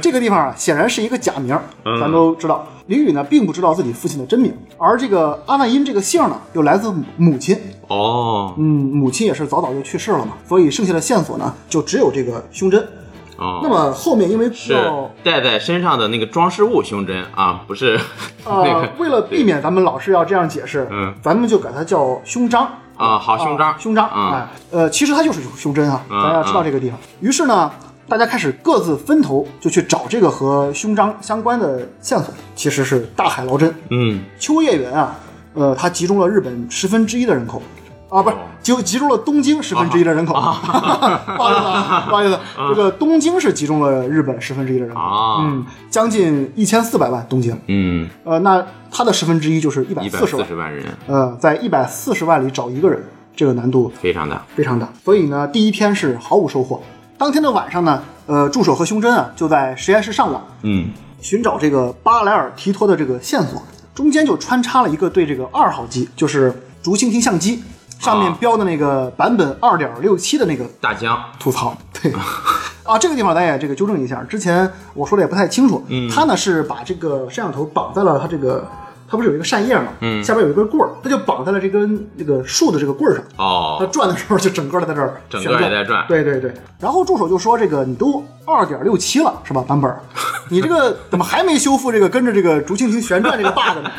[0.00, 2.66] 这个地方啊，显然是一个假名，嗯咱都知道。
[2.86, 7.56] 林宇呢，并不知道自己父亲的真名，而这个阿难因这个姓呢，又来自母亲。
[7.90, 12.86] 哦嗯，母亲也是早早就去世了嘛，所以剩下的线索呢，就只有这个胸针。
[13.36, 17.98] 哦，那么后面因为是要戴在身上的那个装饰物胸针啊，不是
[18.46, 22.68] 那呃个，为了避免咱们老是要这样解释，嗯，咱们就改它叫胸章。
[22.96, 26.98] 啊，好胸章啊，胸章，嗯哎，呃，其实它就是胸针啊，嗯大家要知道这个地方。
[27.20, 27.72] 于是呢，
[28.06, 33.74] 大家开始各自分头就去找这个和胸章相关的线索，其实是大海捞针。
[33.88, 35.16] 嗯秋叶原啊，
[35.54, 37.62] 呃，它集中了日本十分之一的人口。
[38.10, 40.34] 啊，不是，集集中了东京十分之一的人口。
[40.34, 45.00] 不好意思啊，不好意思，这个东京是集中了日本十分之一的人口。
[45.00, 47.56] 啊嗯，将近一千四百万东京。
[47.68, 50.44] 嗯，呃，那它的十分之一就是一百一百四十万。
[50.44, 53.00] 四十万人，呃，在一百四十万里找一个人，
[53.36, 54.44] 这个难度非常大。
[54.56, 54.88] 非常大。
[55.04, 56.82] 所以呢，第一天是毫无收获。
[57.16, 60.88] 当天的晚上呢，呃，助手和胸针啊就在实验室上网嗯
[61.20, 63.62] 寻找这个巴莱尔提托的这个线索，
[63.94, 67.62] 中间就穿插了一个对这个二号机，就是竹蜻蜓相机
[68.00, 71.76] 上面啊标的那个版本二点六七的那个大疆吐槽。
[72.02, 72.12] 对。
[72.82, 75.84] 啊，这个地方咱也这个纠正一下，之前我说的也不太清楚。
[75.88, 78.66] 嗯，他呢是把这个摄像头绑在了他这个，
[79.10, 83.24] 它不是有一个扇叶嘛，嗯，下边有一根棍儿，它就绑在了这根这个树的这个棍儿上。
[83.36, 86.54] 它哦，转的时候就整个的在这儿整旋个也在转对对对。
[86.78, 90.00] 然后助手就说：“这个你都二点六七了是吧，版本儿？
[90.48, 93.90] 你这个怎么还没修复这个跟着这个竹蜻蜓旋转这个 bug 呢？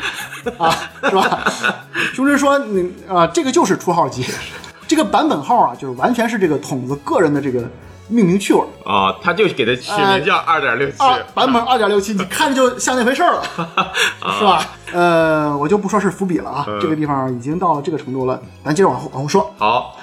[0.56, 1.44] 啊，是吧？”
[2.14, 4.24] 熊真说：“你啊，这个就是初号机，
[4.88, 7.62] 这个版本号啊，就是完全是这个筒子个人的这个
[8.12, 8.66] 命名趣味儿。
[8.84, 10.98] 哦，他就给他取名叫二点六七，
[11.34, 13.42] 版本二点六七，你看着就像那回事儿了，
[14.38, 14.64] 是吧？
[14.92, 19.52] 呃，我就不说是伏笔了啊，这个地方已经到了这个程度了，咱接着往后往后说。
[19.56, 19.96] 好，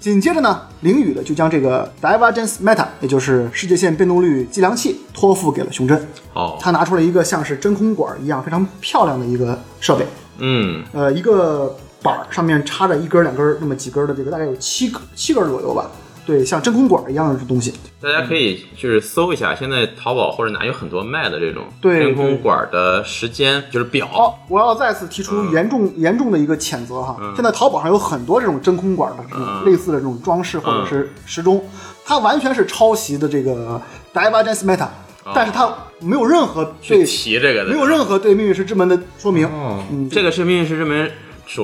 [0.00, 6.08] 紧接着呢，凌雨的就将这个 divergence meta，也就是世界线变动率计量器，托付给了熊真。
[6.32, 10.06] 哦，他拿出了一个像是真空管一样非常漂亮的一个设备，
[10.38, 15.88] 嗯呃，一个板儿上面插着一根儿两根儿那么几根儿的这个，大概有七个七根儿左右吧。
[16.24, 17.72] 对，像真空管一样的东西。
[18.00, 24.08] 大家可以就是搜一下，现在淘宝或者哪有很多卖的这种对真空管的时间，就是表。
[24.12, 27.16] 哦，我要再次提出严重、严重的一个谴责哈！
[27.34, 31.64] 现在淘宝上有很多这种真空管的这种类似的这种装饰或者是时钟，
[32.04, 33.80] 它完全是抄袭的这个
[34.12, 34.88] Divergence Meta，、
[35.34, 41.12] 但是它没有任何对去提这个的，没有任何对命运石之门的说明，哦，嗯，这个是命运石之门首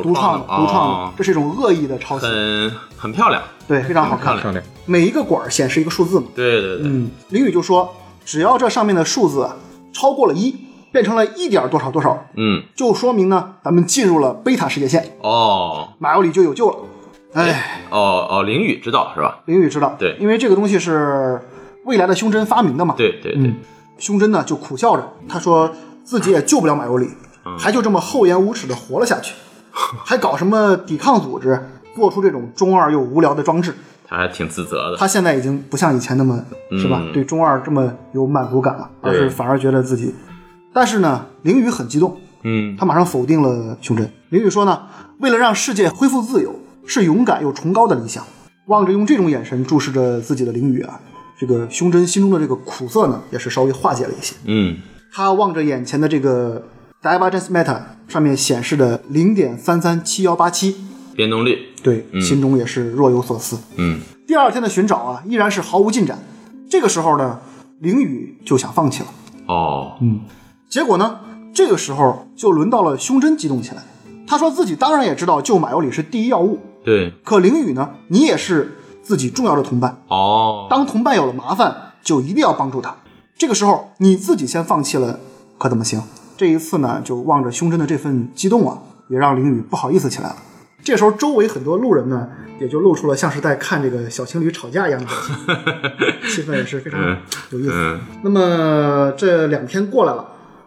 [0.03, 4.35] 独创的的，独创的哦，这是一种恶意的抄袭，很很漂亮，对，非常好看。
[4.35, 4.64] 很漂亮。
[4.87, 9.57] 每一个管儿显示一个数字嘛，对对对，嗯，林宇就说，只要这上面的数字啊
[9.93, 10.55] 超过了一，
[10.91, 15.88] 变成了一点多少多少，嗯，就说明呢咱们进入了贝塔世界线，哦。
[15.99, 16.77] 马尤里就有救了。
[17.35, 19.41] 哎，哦哦，林宇知道是吧？
[19.45, 20.17] 林宇知道，对。
[20.19, 21.41] 因为这个东西是
[21.85, 23.55] 未来的胸针发明的嘛。，对对对，
[23.99, 25.71] 胸针呢就苦笑着，他说
[26.03, 27.11] 自己也救不了马尤里，
[27.59, 29.35] 还就这么厚颜无耻的活了下去，
[30.05, 31.59] 还搞什么抵抗组织，
[31.95, 33.75] 做出这种中二又无聊的装置。
[34.07, 34.97] 他还挺自责的。
[34.97, 40.14] 他现在已经不像以前那么、是吧，对中二这么有满足感了，而是反而觉得自己。
[40.73, 44.11] 但是呢，凌宇很激动，嗯他马上否定了胸针。
[44.31, 44.83] 凌宇说呢，
[45.21, 46.55] 为了让世界恢复自由，
[46.87, 48.25] 是勇敢又崇高的理想。
[48.67, 51.01] 望着用这种眼神注视着自己的凌宇啊，
[51.38, 54.35] 这个胸针心中的这个苦涩呢，也是稍微化解了一些。
[54.45, 54.77] 嗯
[55.12, 56.62] 他望着眼前的这个
[57.01, 60.77] Divergence Meta 上面显示的零点三三七幺八七，
[61.15, 63.59] 变动率，对，心中也是若有所思。
[63.77, 66.19] 嗯第二天的寻找啊，依然是毫无进展。
[66.69, 67.39] 这个时候呢，
[67.79, 69.09] 凌宇就想放弃了。
[69.47, 70.23] 哦，嗯
[70.69, 71.21] 结果呢，
[71.55, 73.83] 这个时候就轮到了胸针激动起来。
[74.27, 80.03] 他说自己当然也知道救马尤里是第一要务，对，可凌宇呢，你也是自己重要的同伴。
[80.09, 82.97] 哦，当同伴有了麻烦，就一定要帮助他。
[83.39, 85.21] 这个时候你自己先放弃了，
[85.57, 86.03] 可怎么行？
[86.38, 90.37] 这一次呢，就望着胸针的这份激动啊，也让林宇不好意思起来了。
[90.85, 92.29] 这时候，周围很多路人呢，
[92.61, 97.01] 也就露出了像是在看这个小情侣吵架一样的表情， 气氛也是非常
[97.51, 97.72] 有意思。
[97.72, 100.24] 嗯那么这两天过来了，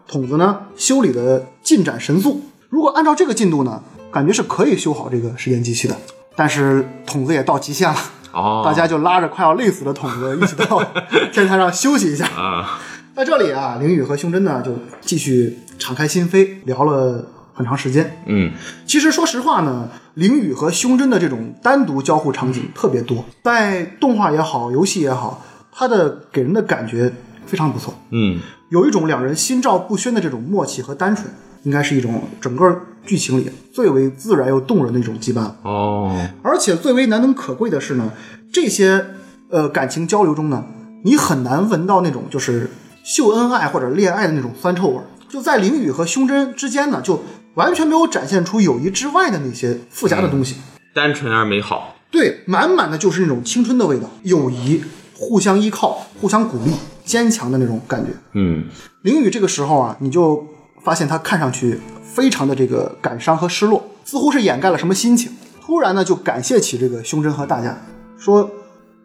[0.07, 2.41] 筒子呢修理的进展神速。
[2.69, 3.81] 如果按照这个进度呢，
[4.11, 5.95] 感觉是可以修好这个时间机器的。
[6.35, 7.97] 但是筒子也到极限了，
[8.33, 10.83] 哦，大家就拉着快要累死的筒子一起到
[11.31, 12.25] 天台上休息一下。
[12.27, 12.79] 啊，
[13.21, 18.19] 在这里啊，凌宇和胸针呢就继续敞开心扉，聊了很长时间。
[18.25, 18.51] 嗯
[18.87, 27.13] 其实说实话呢，凌宇和胸针的这种单独交互场景特别多，在动画也好，游戏也好，它的给人的感觉
[27.45, 31.27] 非常不错，嗯有一种两人心照不宣的这种默契和单纯，
[31.61, 35.47] 应该是一种整个剧情里最为自然又动人的一种羁绊。
[35.61, 38.13] 哦，而且最为难能可贵的是呢，
[38.51, 39.05] 这些
[39.51, 40.65] 呃感情交流中呢，
[41.03, 42.67] 你很难闻到那种就是
[43.03, 45.05] 秀恩爱或者恋爱的那种酸臭味儿。
[45.29, 50.57] 就在林雨和胸针之间呢，就完全没有展现出友谊之外的那些附加的东西。
[50.93, 54.83] 单纯而美好，对，满满的就是那种青春的味道，友谊、
[55.15, 56.73] 互相依靠、互相鼓励、
[57.05, 58.11] 坚强的那种感觉。
[58.33, 58.65] 嗯
[59.03, 60.45] 林雨这个时候啊，你就
[60.83, 65.31] 发现他看上去非常的这个感伤和失落，似乎是掩盖了什么心情。
[65.61, 67.77] 突然呢，就感谢起这个胸针和大家，
[68.19, 68.51] 说：“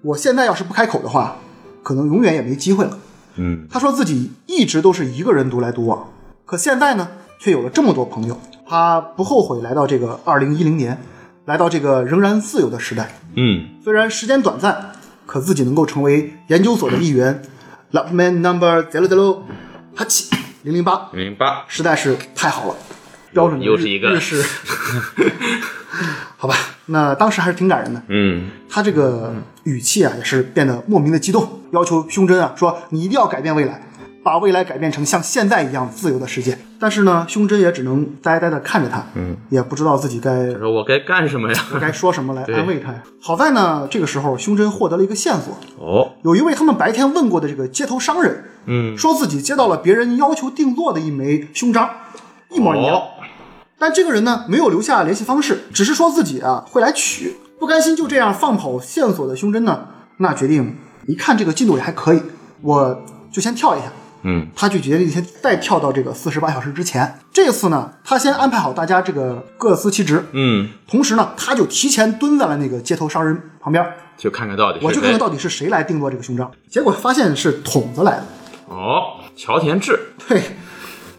[0.03, 1.37] 我现在要是不开口的话，
[1.85, 2.99] 可能永远也没机会了。”
[3.37, 6.13] 嗯他说自己一直都是一个人独来独往，
[6.45, 8.41] 可现在呢，却有了这么多朋友。
[8.69, 11.01] 他不后悔来到这个二零一零年，
[11.45, 13.13] 来到这个仍然自由的时代。
[13.35, 14.93] 嗯虽然时间短暂，
[15.27, 17.43] 可自己能够成为研究所的一员
[17.93, 19.43] ，Love Man Number zero zero
[19.95, 22.77] 八七零零八，零八，实在是太好了，
[23.33, 24.43] 标准又是一个日式。
[26.37, 28.03] 好吧，那当时还是挺感人的。
[28.09, 29.33] 嗯他这个
[29.65, 33.81] 语气啊，也是变得莫名的激动，要求胸针啊说：“你一定要改变未来，
[34.23, 41.59] 把未来改变成像现在一样自由的世界。”但是呢，胸针也只能呆呆的看着他，嗯，也不知道自己该说我该干什么呀？
[41.73, 43.03] 我 该说什么来安慰他呀。
[43.21, 51.89] 好在呢，这个时候胸针获得了一个线索，哦，有一位他们白天问过的这个街头商人，嗯，说自己接到了别人要求定做的一枚胸章，
[52.51, 52.95] 一模一样。
[52.97, 53.03] 哦
[53.79, 57.37] 但这个人呢，没有留下联系方式，只是说自己啊会来取。
[57.59, 59.87] 不甘心就这样放跑线索的胸针呢，
[60.19, 62.23] 那决定一看这个进度也还可以，
[62.63, 63.87] 我就先跳一下。
[64.29, 67.21] 嗯他就决定先再跳到这个四十八小时之前。
[67.33, 73.87] 这次呢，他先安排好大家这个各司其职，嗯，同时呢，他就提前蹲在了那个街头商人旁边，
[74.17, 76.51] 就看看到底是我就看看到底是谁来定做这个胸章。
[76.69, 78.25] 结果发现是筒子来了。
[78.69, 80.43] 哦，乔田志，对，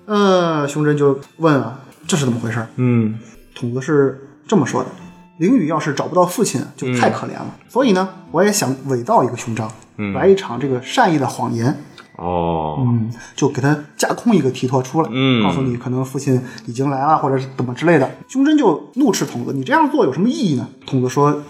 [0.06, 2.66] 呃，胸针就问啊，这是怎么回事？
[2.78, 3.20] 嗯
[3.54, 4.90] 筒子是这么说的：
[5.40, 7.56] 凌雨要是找不到父亲，就太可怜了。
[7.68, 9.70] 所以呢，我也想伪造一个胸章，
[10.14, 11.84] 来一场这个善意的谎言。
[12.16, 18.10] 哦，嗯，就给他架空一个提托出来，嗯告诉你可能父亲已经来了，或者是怎么之类的。
[18.28, 21.44] 胸针就怒斥筒子：“你这样做有什么意义呢？”筒子说：“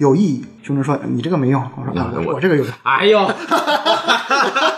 [0.00, 2.72] 有意义。”胸针说：“你这个没用。”我说：“啊，我我这个有用。
[2.84, 3.18] 哎呦，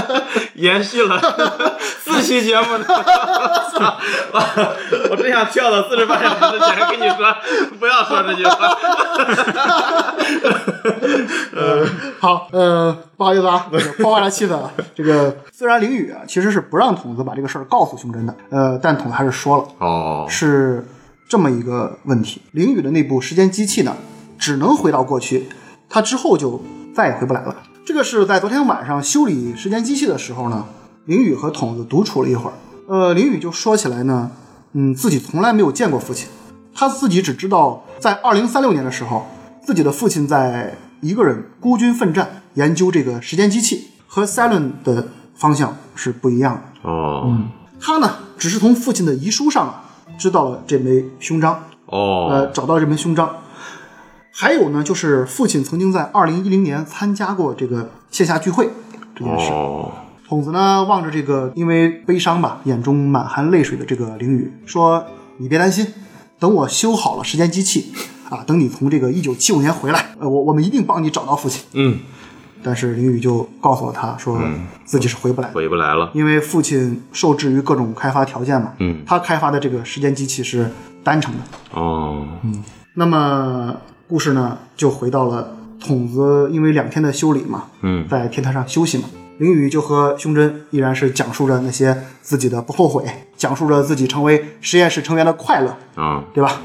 [0.54, 1.20] 延续了
[1.78, 3.96] 四期节目呢，操！
[5.10, 7.34] 我真想跳到四十八小时之前跟你说，
[7.78, 8.76] 不要说这句话。
[11.54, 11.86] 呃
[12.20, 14.70] 好，呃，不好意思啊，这个破坏了气氛啊。
[14.94, 19.64] 这个虽然凌宇啊其实是不让筒子把这个事儿告诉胸针的，呃，但筒子还是说了。
[19.78, 20.86] 哦，是
[21.28, 22.42] 这么一个问题。
[22.52, 23.96] 凌宇的那部时间机器呢，
[24.38, 25.48] 只能回到过去，
[25.88, 26.62] 他之后就
[26.94, 27.54] 再也回不来了。
[27.86, 30.64] 这个是在昨天晚上修理时间机器的时候呢，
[31.04, 32.54] 林宇和筒子独处了一会儿。
[32.88, 34.30] 呃，林宇就说起来呢，
[34.72, 36.26] 嗯，自己从来没有见过父亲，
[36.74, 39.26] 他自己只知道在二零三六年的时候，
[39.66, 46.88] 自己的父亲在一个人孤军奋战，研究这个时间机器，和 Silent 的方向是不一样的。
[46.88, 49.84] 哦，嗯他呢，只是从父亲的遗书上啊，
[50.16, 53.28] 知道了这枚胸章，哦呃，哦，找到这枚胸章。
[54.36, 58.68] 还有呢，就是父亲曾经在二零一零年参加过这个线下聚会
[59.14, 59.52] 这件事。
[59.52, 59.92] 哦，
[60.26, 65.06] 筒子呢，望着这个因为悲伤吧，眼中满含泪水的这个凌雨，说
[65.38, 65.86] ：“你别担心，
[66.40, 67.92] 等我修好了时间机器
[68.28, 71.62] 啊，等你从这个一九七五年回来，呃，我我们一定帮你找到父亲。
[71.74, 72.00] 嗯，”
[72.60, 74.40] 但是林宇就告诉了他说
[74.84, 76.10] 自己是回不来的，回不来了。
[76.12, 80.68] 因为父亲受制于各种开发条件嘛，嗯，他开发的这个时间机器是
[81.04, 81.40] 单程的。
[81.80, 82.64] 哦，嗯
[82.96, 83.76] 那么
[84.14, 89.08] 故事呢，就回到了筒子因为两天的修理嘛，嗯在天台上休息嘛。
[89.38, 93.04] 林宇就和胸针依然是讲述着那些自己的不后悔，
[93.36, 96.60] 讲述着自己成为实验室成员的快乐，啊，对吧？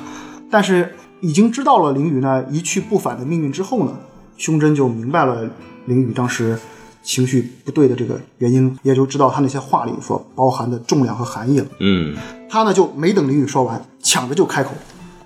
[0.51, 3.97] 但是已经知道了林宇呢一去不返的命运之后呢，
[4.37, 5.49] 胸针就明白了
[5.85, 6.55] 林宇当时
[7.01, 11.65] 情绪不对的这个原因，也就知道他那些话里所包含的重量和含义了。
[11.79, 12.15] 嗯，
[12.47, 14.69] 他呢就没等林宇说完，抢着就开口，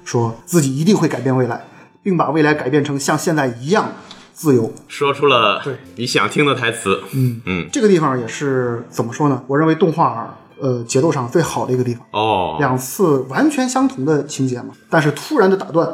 [0.06, 1.62] 说自己一定会改变未来，
[2.04, 3.94] 并把未来改变成像现在一样
[4.34, 4.72] 自由。
[4.88, 7.02] 说出了对你想听的台词。
[7.14, 9.42] 嗯嗯，这个地方也是怎么说呢？
[9.48, 12.06] 我认为动画呃节奏上最好的一个地方。
[12.12, 15.90] 哦，两次完全相同的情节嘛，但是突然的打断，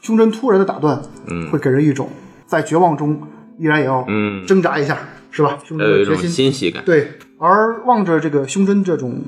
[0.00, 2.10] 胸针突然的打断，嗯，会给人一种
[2.46, 3.20] 在绝望中
[3.58, 4.98] 依然也要嗯挣扎一下，
[5.30, 5.58] 是吧？
[5.64, 6.84] 胸针要有一种的决心，欣喜感。
[6.84, 7.18] 对。
[7.38, 9.20] 而望着这个胸针这种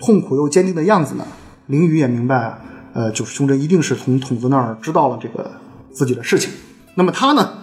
[0.00, 1.26] 痛苦又坚定的样子呢，
[1.66, 2.58] 凌宇也明白，
[2.94, 5.50] 呃，就是胸针一定是从筒子那儿知道了这个
[5.98, 6.52] 自己的事情。
[6.94, 7.54] 那么他呢，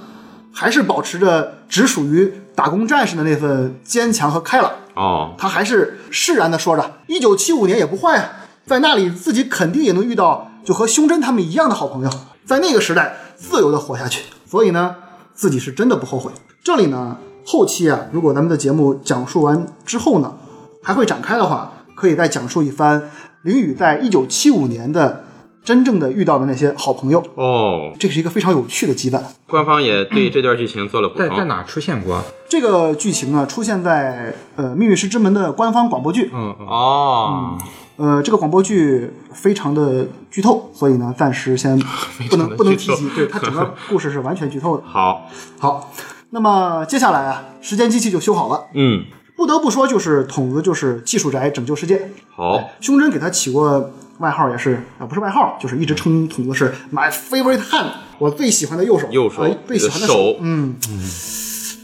[0.52, 4.72] 还是保持着只属于打工战士的那份坚强和开朗。
[4.96, 8.30] 哦，他还是释然的说着：“一九七五年也不坏啊，
[8.66, 12.10] 在那里自己肯定也能遇到就和胸针他们一样的好朋友，
[12.46, 14.24] 在那个时代自由的活下去。
[14.46, 14.96] 所以呢，
[15.34, 16.32] 自己是真的不后悔。
[16.64, 20.34] 这里呢，后期啊，如果咱们的节目讲述完之后呢，
[20.82, 23.10] 还会展开的话，可以再讲述一番
[23.42, 25.26] 林宇在一九七五年的
[25.66, 27.22] 真正的遇到的那些好朋友。
[27.34, 29.20] 哦，这是一个非常有趣的羁绊。
[29.48, 31.28] 官方也对这段剧情做了补充。
[31.28, 32.24] 在在哪出现过？
[32.48, 36.30] 这个剧情呢，出现在呃《命运石之门》的官方广播剧。
[36.32, 37.58] 嗯嗯，哦，
[37.98, 41.78] 呃，这个广播剧非常的剧透，所以呢，暂时先
[42.30, 43.10] 不能不能提及。
[43.10, 44.84] 对，它整个故事是完全剧透的。
[44.88, 45.92] 好，好，
[46.30, 48.66] 那么接下来啊，时间机器就修好了。
[48.76, 49.04] 嗯，
[49.36, 52.12] 不得不说，就是筒子就是技术宅拯救世界。
[52.36, 60.76] 好，胸针给他起过外号，也是啊，不是外号，就是一直称筒子是 my favorite hand，我最喜欢的右手，右手呃最喜欢的手嗯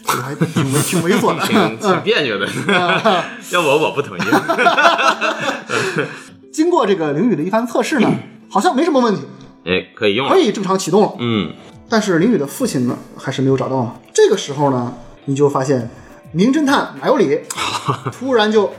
[0.06, 1.44] 还挺猥挺猥琐的。
[1.48, 2.48] 挺挺别扭的，
[3.52, 4.22] 要我我不同意。
[6.52, 8.12] 经过这个凌宇的一番测试呢，
[8.50, 9.22] 好像没什么问题，
[9.66, 10.40] 哎，可以用了可。
[10.40, 11.14] 以正常启动了。
[11.20, 11.54] 嗯，
[11.88, 13.96] 但是林宇的父亲呢，还是没有找到嘛。
[14.14, 14.94] 这个时候呢，
[15.26, 15.90] 你就发现
[16.34, 17.40] 名侦探马有里
[18.12, 18.74] 突然就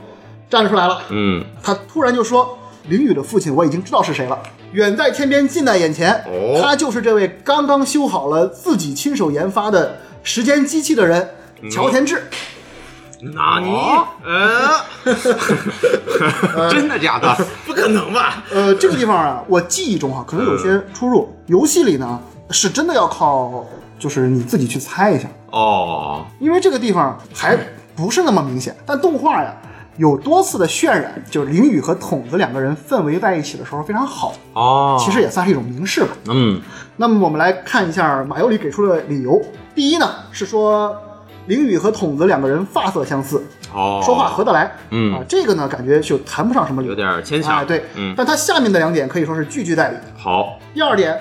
[0.51, 1.01] 站出来了。
[1.09, 4.38] 嗯，他突然就说：“林宇的父亲，我已经知道是谁了，
[4.73, 6.12] 远在天边，近在眼前。
[6.27, 11.31] 哦他就是这位刚刚修好了自己亲手研发的时间机器的人，
[11.71, 12.25] 乔田志。
[13.35, 13.71] 纳尼？
[14.25, 14.81] 呃，
[16.71, 17.47] 真的假的？
[17.64, 18.42] 不可能吧？
[18.51, 21.33] 呃，这个地方啊，我记忆中啊、可能有些出入。
[21.47, 23.64] 游戏里呢，是真的要靠，
[23.97, 25.29] 就是你自己去猜一下。
[25.51, 27.57] 哦，因为这个地方还
[27.95, 29.55] 不是那么明显，但动画呀
[29.98, 36.09] 有多次的渲染，就是林宇和筒子两个人氛围在一起的时候非常好，哦，其实也算是一种明示吧。
[36.28, 36.61] 嗯，
[36.96, 39.40] 那么我们来看一下马尤里给出的理由。
[39.74, 40.96] 第一呢是说
[41.46, 47.59] 林宇和筒子两个人发色相似，哦，说话合得来，嗯啊，这个呢感觉就谈不上什么理由，有点牵强。
[47.59, 49.96] 哎，对，嗯，但他下面的两点可以说是句句在理。
[50.16, 51.20] 好，第二点，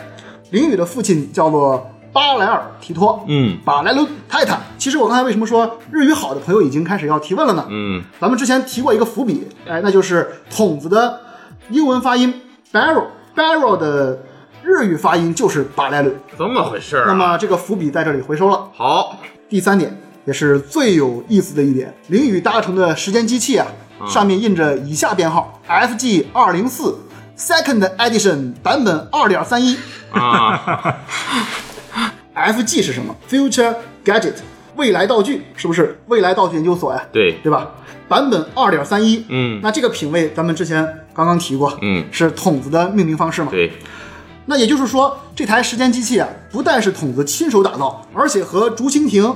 [0.52, 4.60] 林宇的父亲叫做巴莱尔提托，嗯巴莱伦泰坦。
[4.78, 7.66] 其实我刚才为什么说日语好的朋友已经开始要提问了呢？
[7.70, 11.22] 嗯，咱们之前提过一个伏笔，哎，那就是筒子的
[11.70, 12.42] 英文发音
[12.74, 14.24] barrel，barrel 的
[14.64, 16.14] 日语发音就是巴莱鲁。
[16.38, 17.04] 怎么回事。
[17.08, 18.70] 那么这个伏笔在这里回收了。
[18.74, 23.68] 好，第三点也是最有意思的一点，林宇搭乘的时间机器啊，
[24.06, 26.98] 上面印着以下编号：FG 二零四
[27.38, 29.78] Second Edition 版本二点三一。
[30.12, 30.60] 啊，
[32.36, 34.36] FG 是什么？Future Gadget，
[34.76, 37.04] 未来道具，是不是未来道具研究所呀？
[37.12, 37.72] 对，对吧？
[38.08, 43.50] 版本二点三一，嗯那这个品味咱们之前刚刚提过，嗯是筒子的命名方式嘛？
[43.52, 43.72] 对，
[44.46, 49.34] 那也就是说，这台时间机器啊，不但是筒子亲手打造，而且和竹蜻蜓、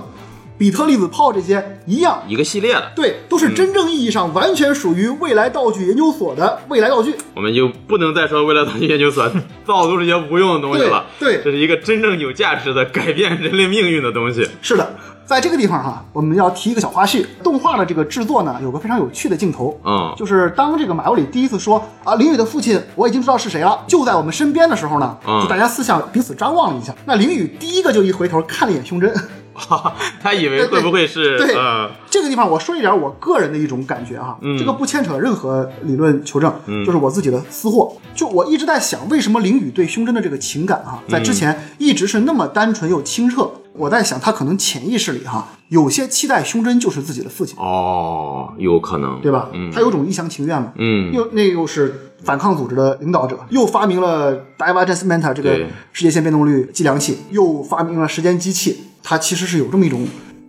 [0.58, 7.14] 比特粒子炮这些一样，一个系列的，对，都是真正意义上完全属于未来道具研究所的未来道具。
[7.36, 9.30] 我们就不能再说未来道具研究所
[9.66, 11.06] 造都是些无用的东西了。
[11.20, 14.47] 对对这是一个真正有价值的改变人类命运的东西。
[14.62, 14.95] 是的，
[15.26, 19.78] 在这个地方哈，我们要提一个小花絮，动画的这个制作呢，有个非常有趣的镜头。
[19.84, 26.95] 嗯，就是当这个马尤里第一次说啊，林宇的父亲我已经知道是谁了，就在我们身边的时候呢，嗯就大家四下彼此张望了一下。
[27.06, 29.14] 那林宇第一个就一回头看了一眼胸针，
[30.22, 36.53] 他以为会不会是对呃这个地方我说一点我个人的一种感觉哈，嗯这个不牵扯任何理论求证，
[36.86, 37.95] 就是我自己的私货。
[38.14, 43.51] 就我一直在想，为什么林宇对胸针的这个情感哈，在之前一直是那么单纯又清澈。
[43.74, 49.49] 我在想，他可能潜意识里哈，有些期待胸针就是自己的父亲，哦，有可能对吧？
[49.51, 50.72] 嗯他有种一厢情愿嘛。
[50.78, 55.58] 嗯又那又是反抗组织的领导者，又发明了 Divergence Manta 这个
[55.91, 60.06] 世界线变动率计量器，又发明了时间机器，他其实是有这么一种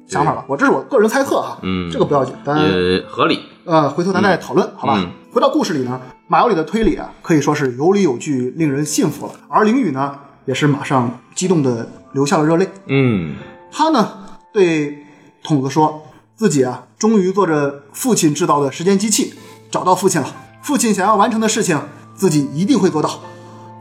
[0.08, 0.42] 想法吧。
[0.48, 3.40] 我这是我个人猜测哈，嗯这个不要紧，咱也合理。
[3.66, 4.94] 呃回头咱再讨论，好吧？
[4.96, 9.32] 嗯回到故事里呢，马有里的推理啊，可以说是有理有据，令人信服了。
[9.48, 12.66] 而凌宇呢，也是马上激动的流下了热泪。
[12.86, 13.36] 嗯
[13.70, 14.12] 他呢
[14.54, 15.04] 对
[15.44, 19.34] 筒子说，自己啊终于坐着父亲制造的时间机器
[19.70, 20.26] 找到父亲了。
[20.62, 21.78] 父亲想要完成的事情，
[22.14, 23.20] 自己一定会做到。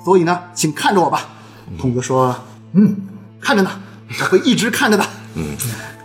[0.03, 1.21] 所以呢，请看着我吧。
[1.79, 2.35] 筒子说
[2.75, 2.95] ：“嗯，
[3.39, 3.71] 看着呢，
[4.19, 5.05] 我会一直看着的。”
[5.35, 5.55] 嗯，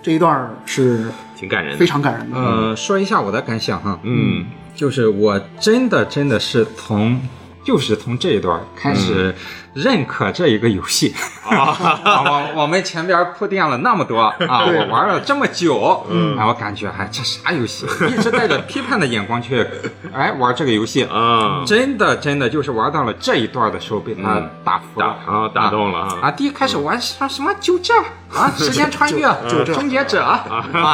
[0.03, 1.07] 这一段是
[1.37, 1.79] 挺感人的。
[1.79, 2.37] 非常感人的。
[2.37, 7.21] 呃，说一下我的感想哈，嗯就是我真的真的是从，
[7.65, 9.35] 就是从这一段开始
[9.75, 11.15] 认可这一个游戏。
[11.45, 19.67] 啊，我我们前边铺垫了那么多啊，我玩了这么久，嗯，哎，我感觉还这啥游戏，一直带着 批判的眼光去，
[20.15, 21.05] 哎，玩这个游戏。
[21.05, 26.19] 啊，真的，真的就是玩到了这一段的时候，被他打服打了啊打动了啊。
[26.23, 26.31] 啊！
[26.31, 27.93] 第一开始玩什么什么就这
[28.33, 30.45] 啊，时间穿越，就这终结者啊，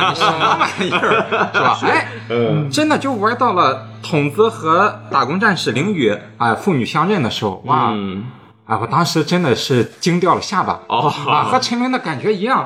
[0.09, 1.79] 你什么玩意儿 是吧？
[1.83, 7.91] 哎，嗯真的就玩到了筒子和打工战士凌雨啊父女相认的时候，哇！
[7.93, 8.25] 嗯
[8.67, 10.81] 啊，我当时真的是惊掉了下巴。
[10.89, 12.63] 哦啊，和陈琳的感觉一样。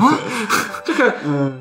[0.00, 0.14] 啊，
[0.84, 1.14] 这个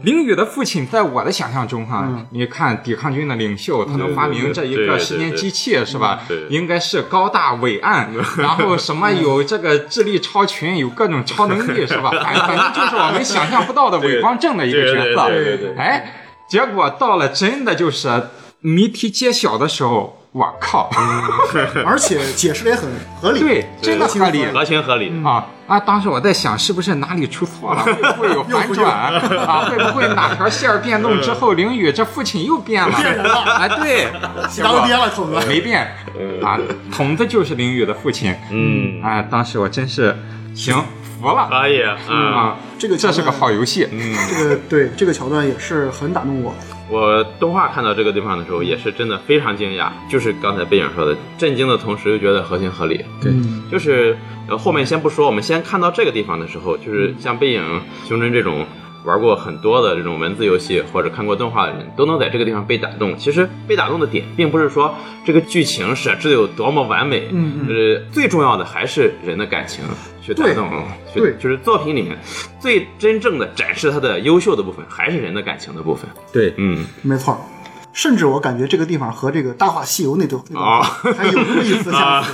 [0.03, 6.47] 凌雨的父亲，在我的想象中哈，你看抵抗军的领袖，他能发明这一个时间机器是吧对？
[6.49, 12.11] 应该是高大伟岸， 然后什么有这个智力超群，有各种超能力是吧？
[12.11, 15.27] 反反正就是我们想象不到的 伟光正的一个角色。
[15.27, 16.13] 对对对对对哎，
[16.47, 18.29] 结果到了真的就是
[18.61, 20.89] 谜题揭晓的时候，我靠！
[21.85, 22.87] 而且解释的也很
[23.19, 23.39] 合理。
[23.39, 24.45] 对，真的合理。
[24.45, 25.11] 合情合理。
[25.25, 25.79] 啊啊！
[25.79, 27.83] 当时我在想，是不是哪里出错了？
[27.83, 28.91] 会不会有反转
[29.45, 29.65] 啊？
[29.69, 32.95] 会不会哪条线儿变动之后，凌雨这父亲又变了？
[32.95, 34.07] 变人了哎，对，
[34.61, 35.47] 当爹了，筒子。
[35.47, 35.87] 没变
[36.43, 36.59] 啊，
[36.91, 38.35] 筒子就是凌雨的父亲。
[38.51, 40.15] 嗯，哎，当时我真是
[40.53, 40.75] 行
[41.19, 41.97] 服了可以啊。
[42.07, 42.55] 啊！
[42.77, 43.87] 这个这是个好游戏。
[43.91, 46.53] 嗯这个对这个桥段也是很打动我。
[46.89, 53.05] 我动画看到这个地方的时候，也是真的非常惊讶，就是刚才背影说的，震惊的同时又觉得合情合理。
[53.21, 53.31] 对，
[53.71, 54.17] 就是
[54.47, 58.65] 呃后面先不说，我们先看到这个地方的时候，就是像背影、胸针这种
[59.05, 63.17] 玩过很多的这种文字游戏或者看过动画的人，都能在这个地方被打动。
[63.17, 64.93] 其实被打动的点，并不是说
[65.25, 69.83] 这个剧情设置的有多么完美，嗯呃，最重要的还是人的感情
[70.21, 70.69] 去打动，
[71.13, 72.17] 去对就是作品里面
[72.59, 76.09] 最真正的展示它的优秀的部分，还是人的感情的部分。
[76.33, 77.39] 对，嗯，没错，
[78.01, 80.83] 甚至我感觉这个地方和这个《大话西游》那段那段话
[81.17, 82.31] 还有那么一丝相似。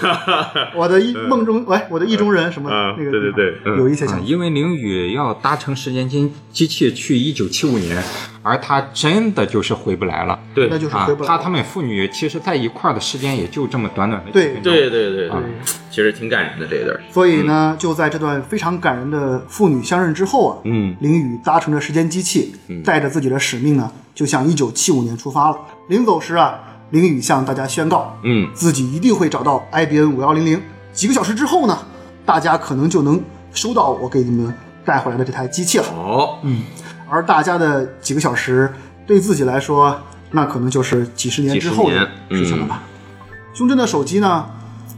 [0.75, 4.25] 我的意梦中，喂，我的意中人什么啊那个对对对有一些相，似。
[4.27, 8.03] 因为凌宇要搭乘时间机机器去一九七五年，
[8.45, 10.39] 而他真的就是回不来了。
[10.53, 11.37] 对那就是啊回不，来了。
[11.37, 15.41] 他他们父女其实在一块儿的时间也就这么短短的几对对对对对啊，
[15.89, 16.95] 其实挺感人的这一段。
[17.11, 25.57] 所以呢，就在这段非常感人的父女相认之后啊，嗯林宇搭乘着时间机器，带着自己的使命呢，就向一九七五年出发了。
[25.89, 26.59] 临走时啊，
[26.91, 30.61] 林宇向大家宣告，嗯，自己一定会找到 IBN 五幺零零。
[30.93, 31.77] 几个小时之后呢，
[32.23, 33.19] 大家可能就能
[33.51, 34.53] 收到我给你们
[34.85, 35.85] 带回来的这台机器了。
[35.95, 36.37] 哦，
[37.15, 38.69] 而大家的几个小时，
[39.07, 39.97] 对自己来说，
[40.31, 42.83] 那可能就是几十年之后的事情了吧。
[43.53, 44.45] 胸针的手机呢，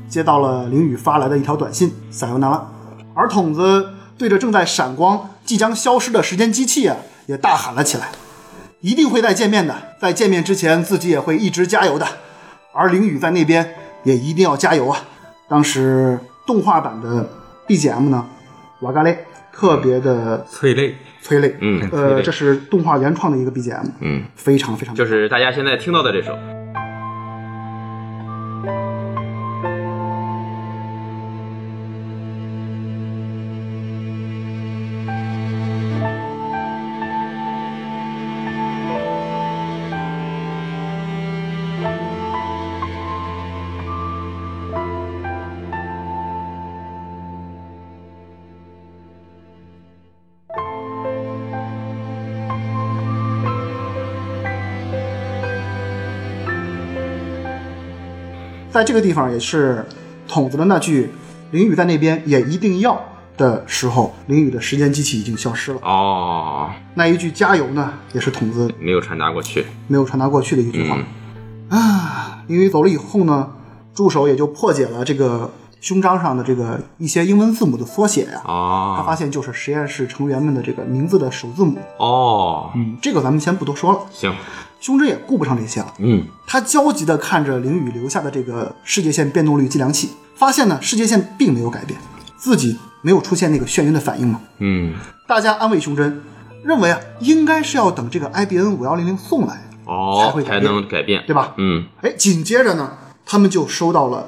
[0.10, 2.68] 接到了凌宇发来的一条短信：“撒由那拉。”
[3.14, 6.98] 而筒子对着正在闪光、即将消失的时间机器啊，
[7.28, 8.10] 也大喊了起来
[8.82, 12.08] ：“一定会再见面的，在见面之前，自己也会一直加油的。”
[12.74, 14.98] 而凌宇在那边也一定要加油啊！
[15.48, 17.30] 当时动画版的
[17.68, 18.26] BGM 呢，
[18.80, 20.96] 瓦嘎嘞特别的催泪。
[21.22, 26.38] 催泪，嗯呃，这是动画原创的一个 BGM，嗯，非常非常就是大家现在听到的这首。
[58.78, 59.84] 在这个地方也是
[60.28, 61.10] 筒子的那句
[61.50, 63.02] “淋雨在那边也一定要”，
[63.36, 65.80] 的时候，林雨的时间机器已经消失了。
[65.82, 69.66] 哦，那一句加油呢，也是筒子没有传达过去。
[69.88, 70.96] 没有传达过去的一句话。
[70.96, 71.06] 嗯
[71.76, 73.50] 啊，林雨走了以后呢，
[73.96, 75.50] 助手也就破解了这个
[75.82, 81.80] 胸章上的这个一些英文字母的缩写呀、他哦发现就是实验室成员们的这个名字的首字母。
[81.98, 84.00] 哦，嗯，这个咱们先不多说了。
[84.12, 84.32] 行，
[84.80, 92.00] 胸针也顾不上这些了，嗯他焦急地看着凌宇留下的这个世界线变动率计量器，发现呢世界线并没有改变，
[92.38, 94.40] 自己没有出现那个眩晕的反应嘛。
[94.60, 94.94] 嗯，
[95.28, 96.22] 大家安慰胸针，
[96.64, 99.56] 认为啊应该是要等这个 IBN 五幺零零送来，
[99.86, 101.54] 才哦会，改才变能改变，对吧？
[101.58, 104.26] 嗯，哎，紧接着呢，他们就收到了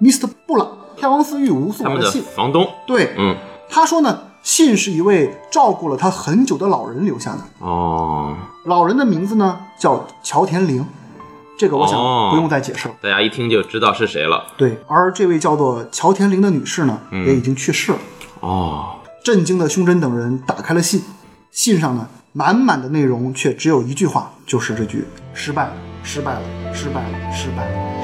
[0.00, 0.28] Mr.
[0.46, 2.22] 布朗天王寺玉无送来的信。
[2.34, 3.36] 房东，对，嗯，
[3.68, 10.84] 他说呢，信是一位照顾了他很久的老人留下的，哦，老人的名字呢叫乔田玲，
[11.58, 12.94] 这个我想哦不用再解释了。
[13.02, 14.46] 大家一听就知道是谁了。
[14.56, 17.98] 对，而这位叫做乔田玲的女士呢，也已经去世了。
[18.40, 21.02] 哦，震惊的胸针等人打开了信，
[21.50, 25.72] 信上呢满满的内容却只有一句话，就是这句：失败了，
[26.02, 26.40] 失败了，
[26.72, 27.99] 失败了，失败了。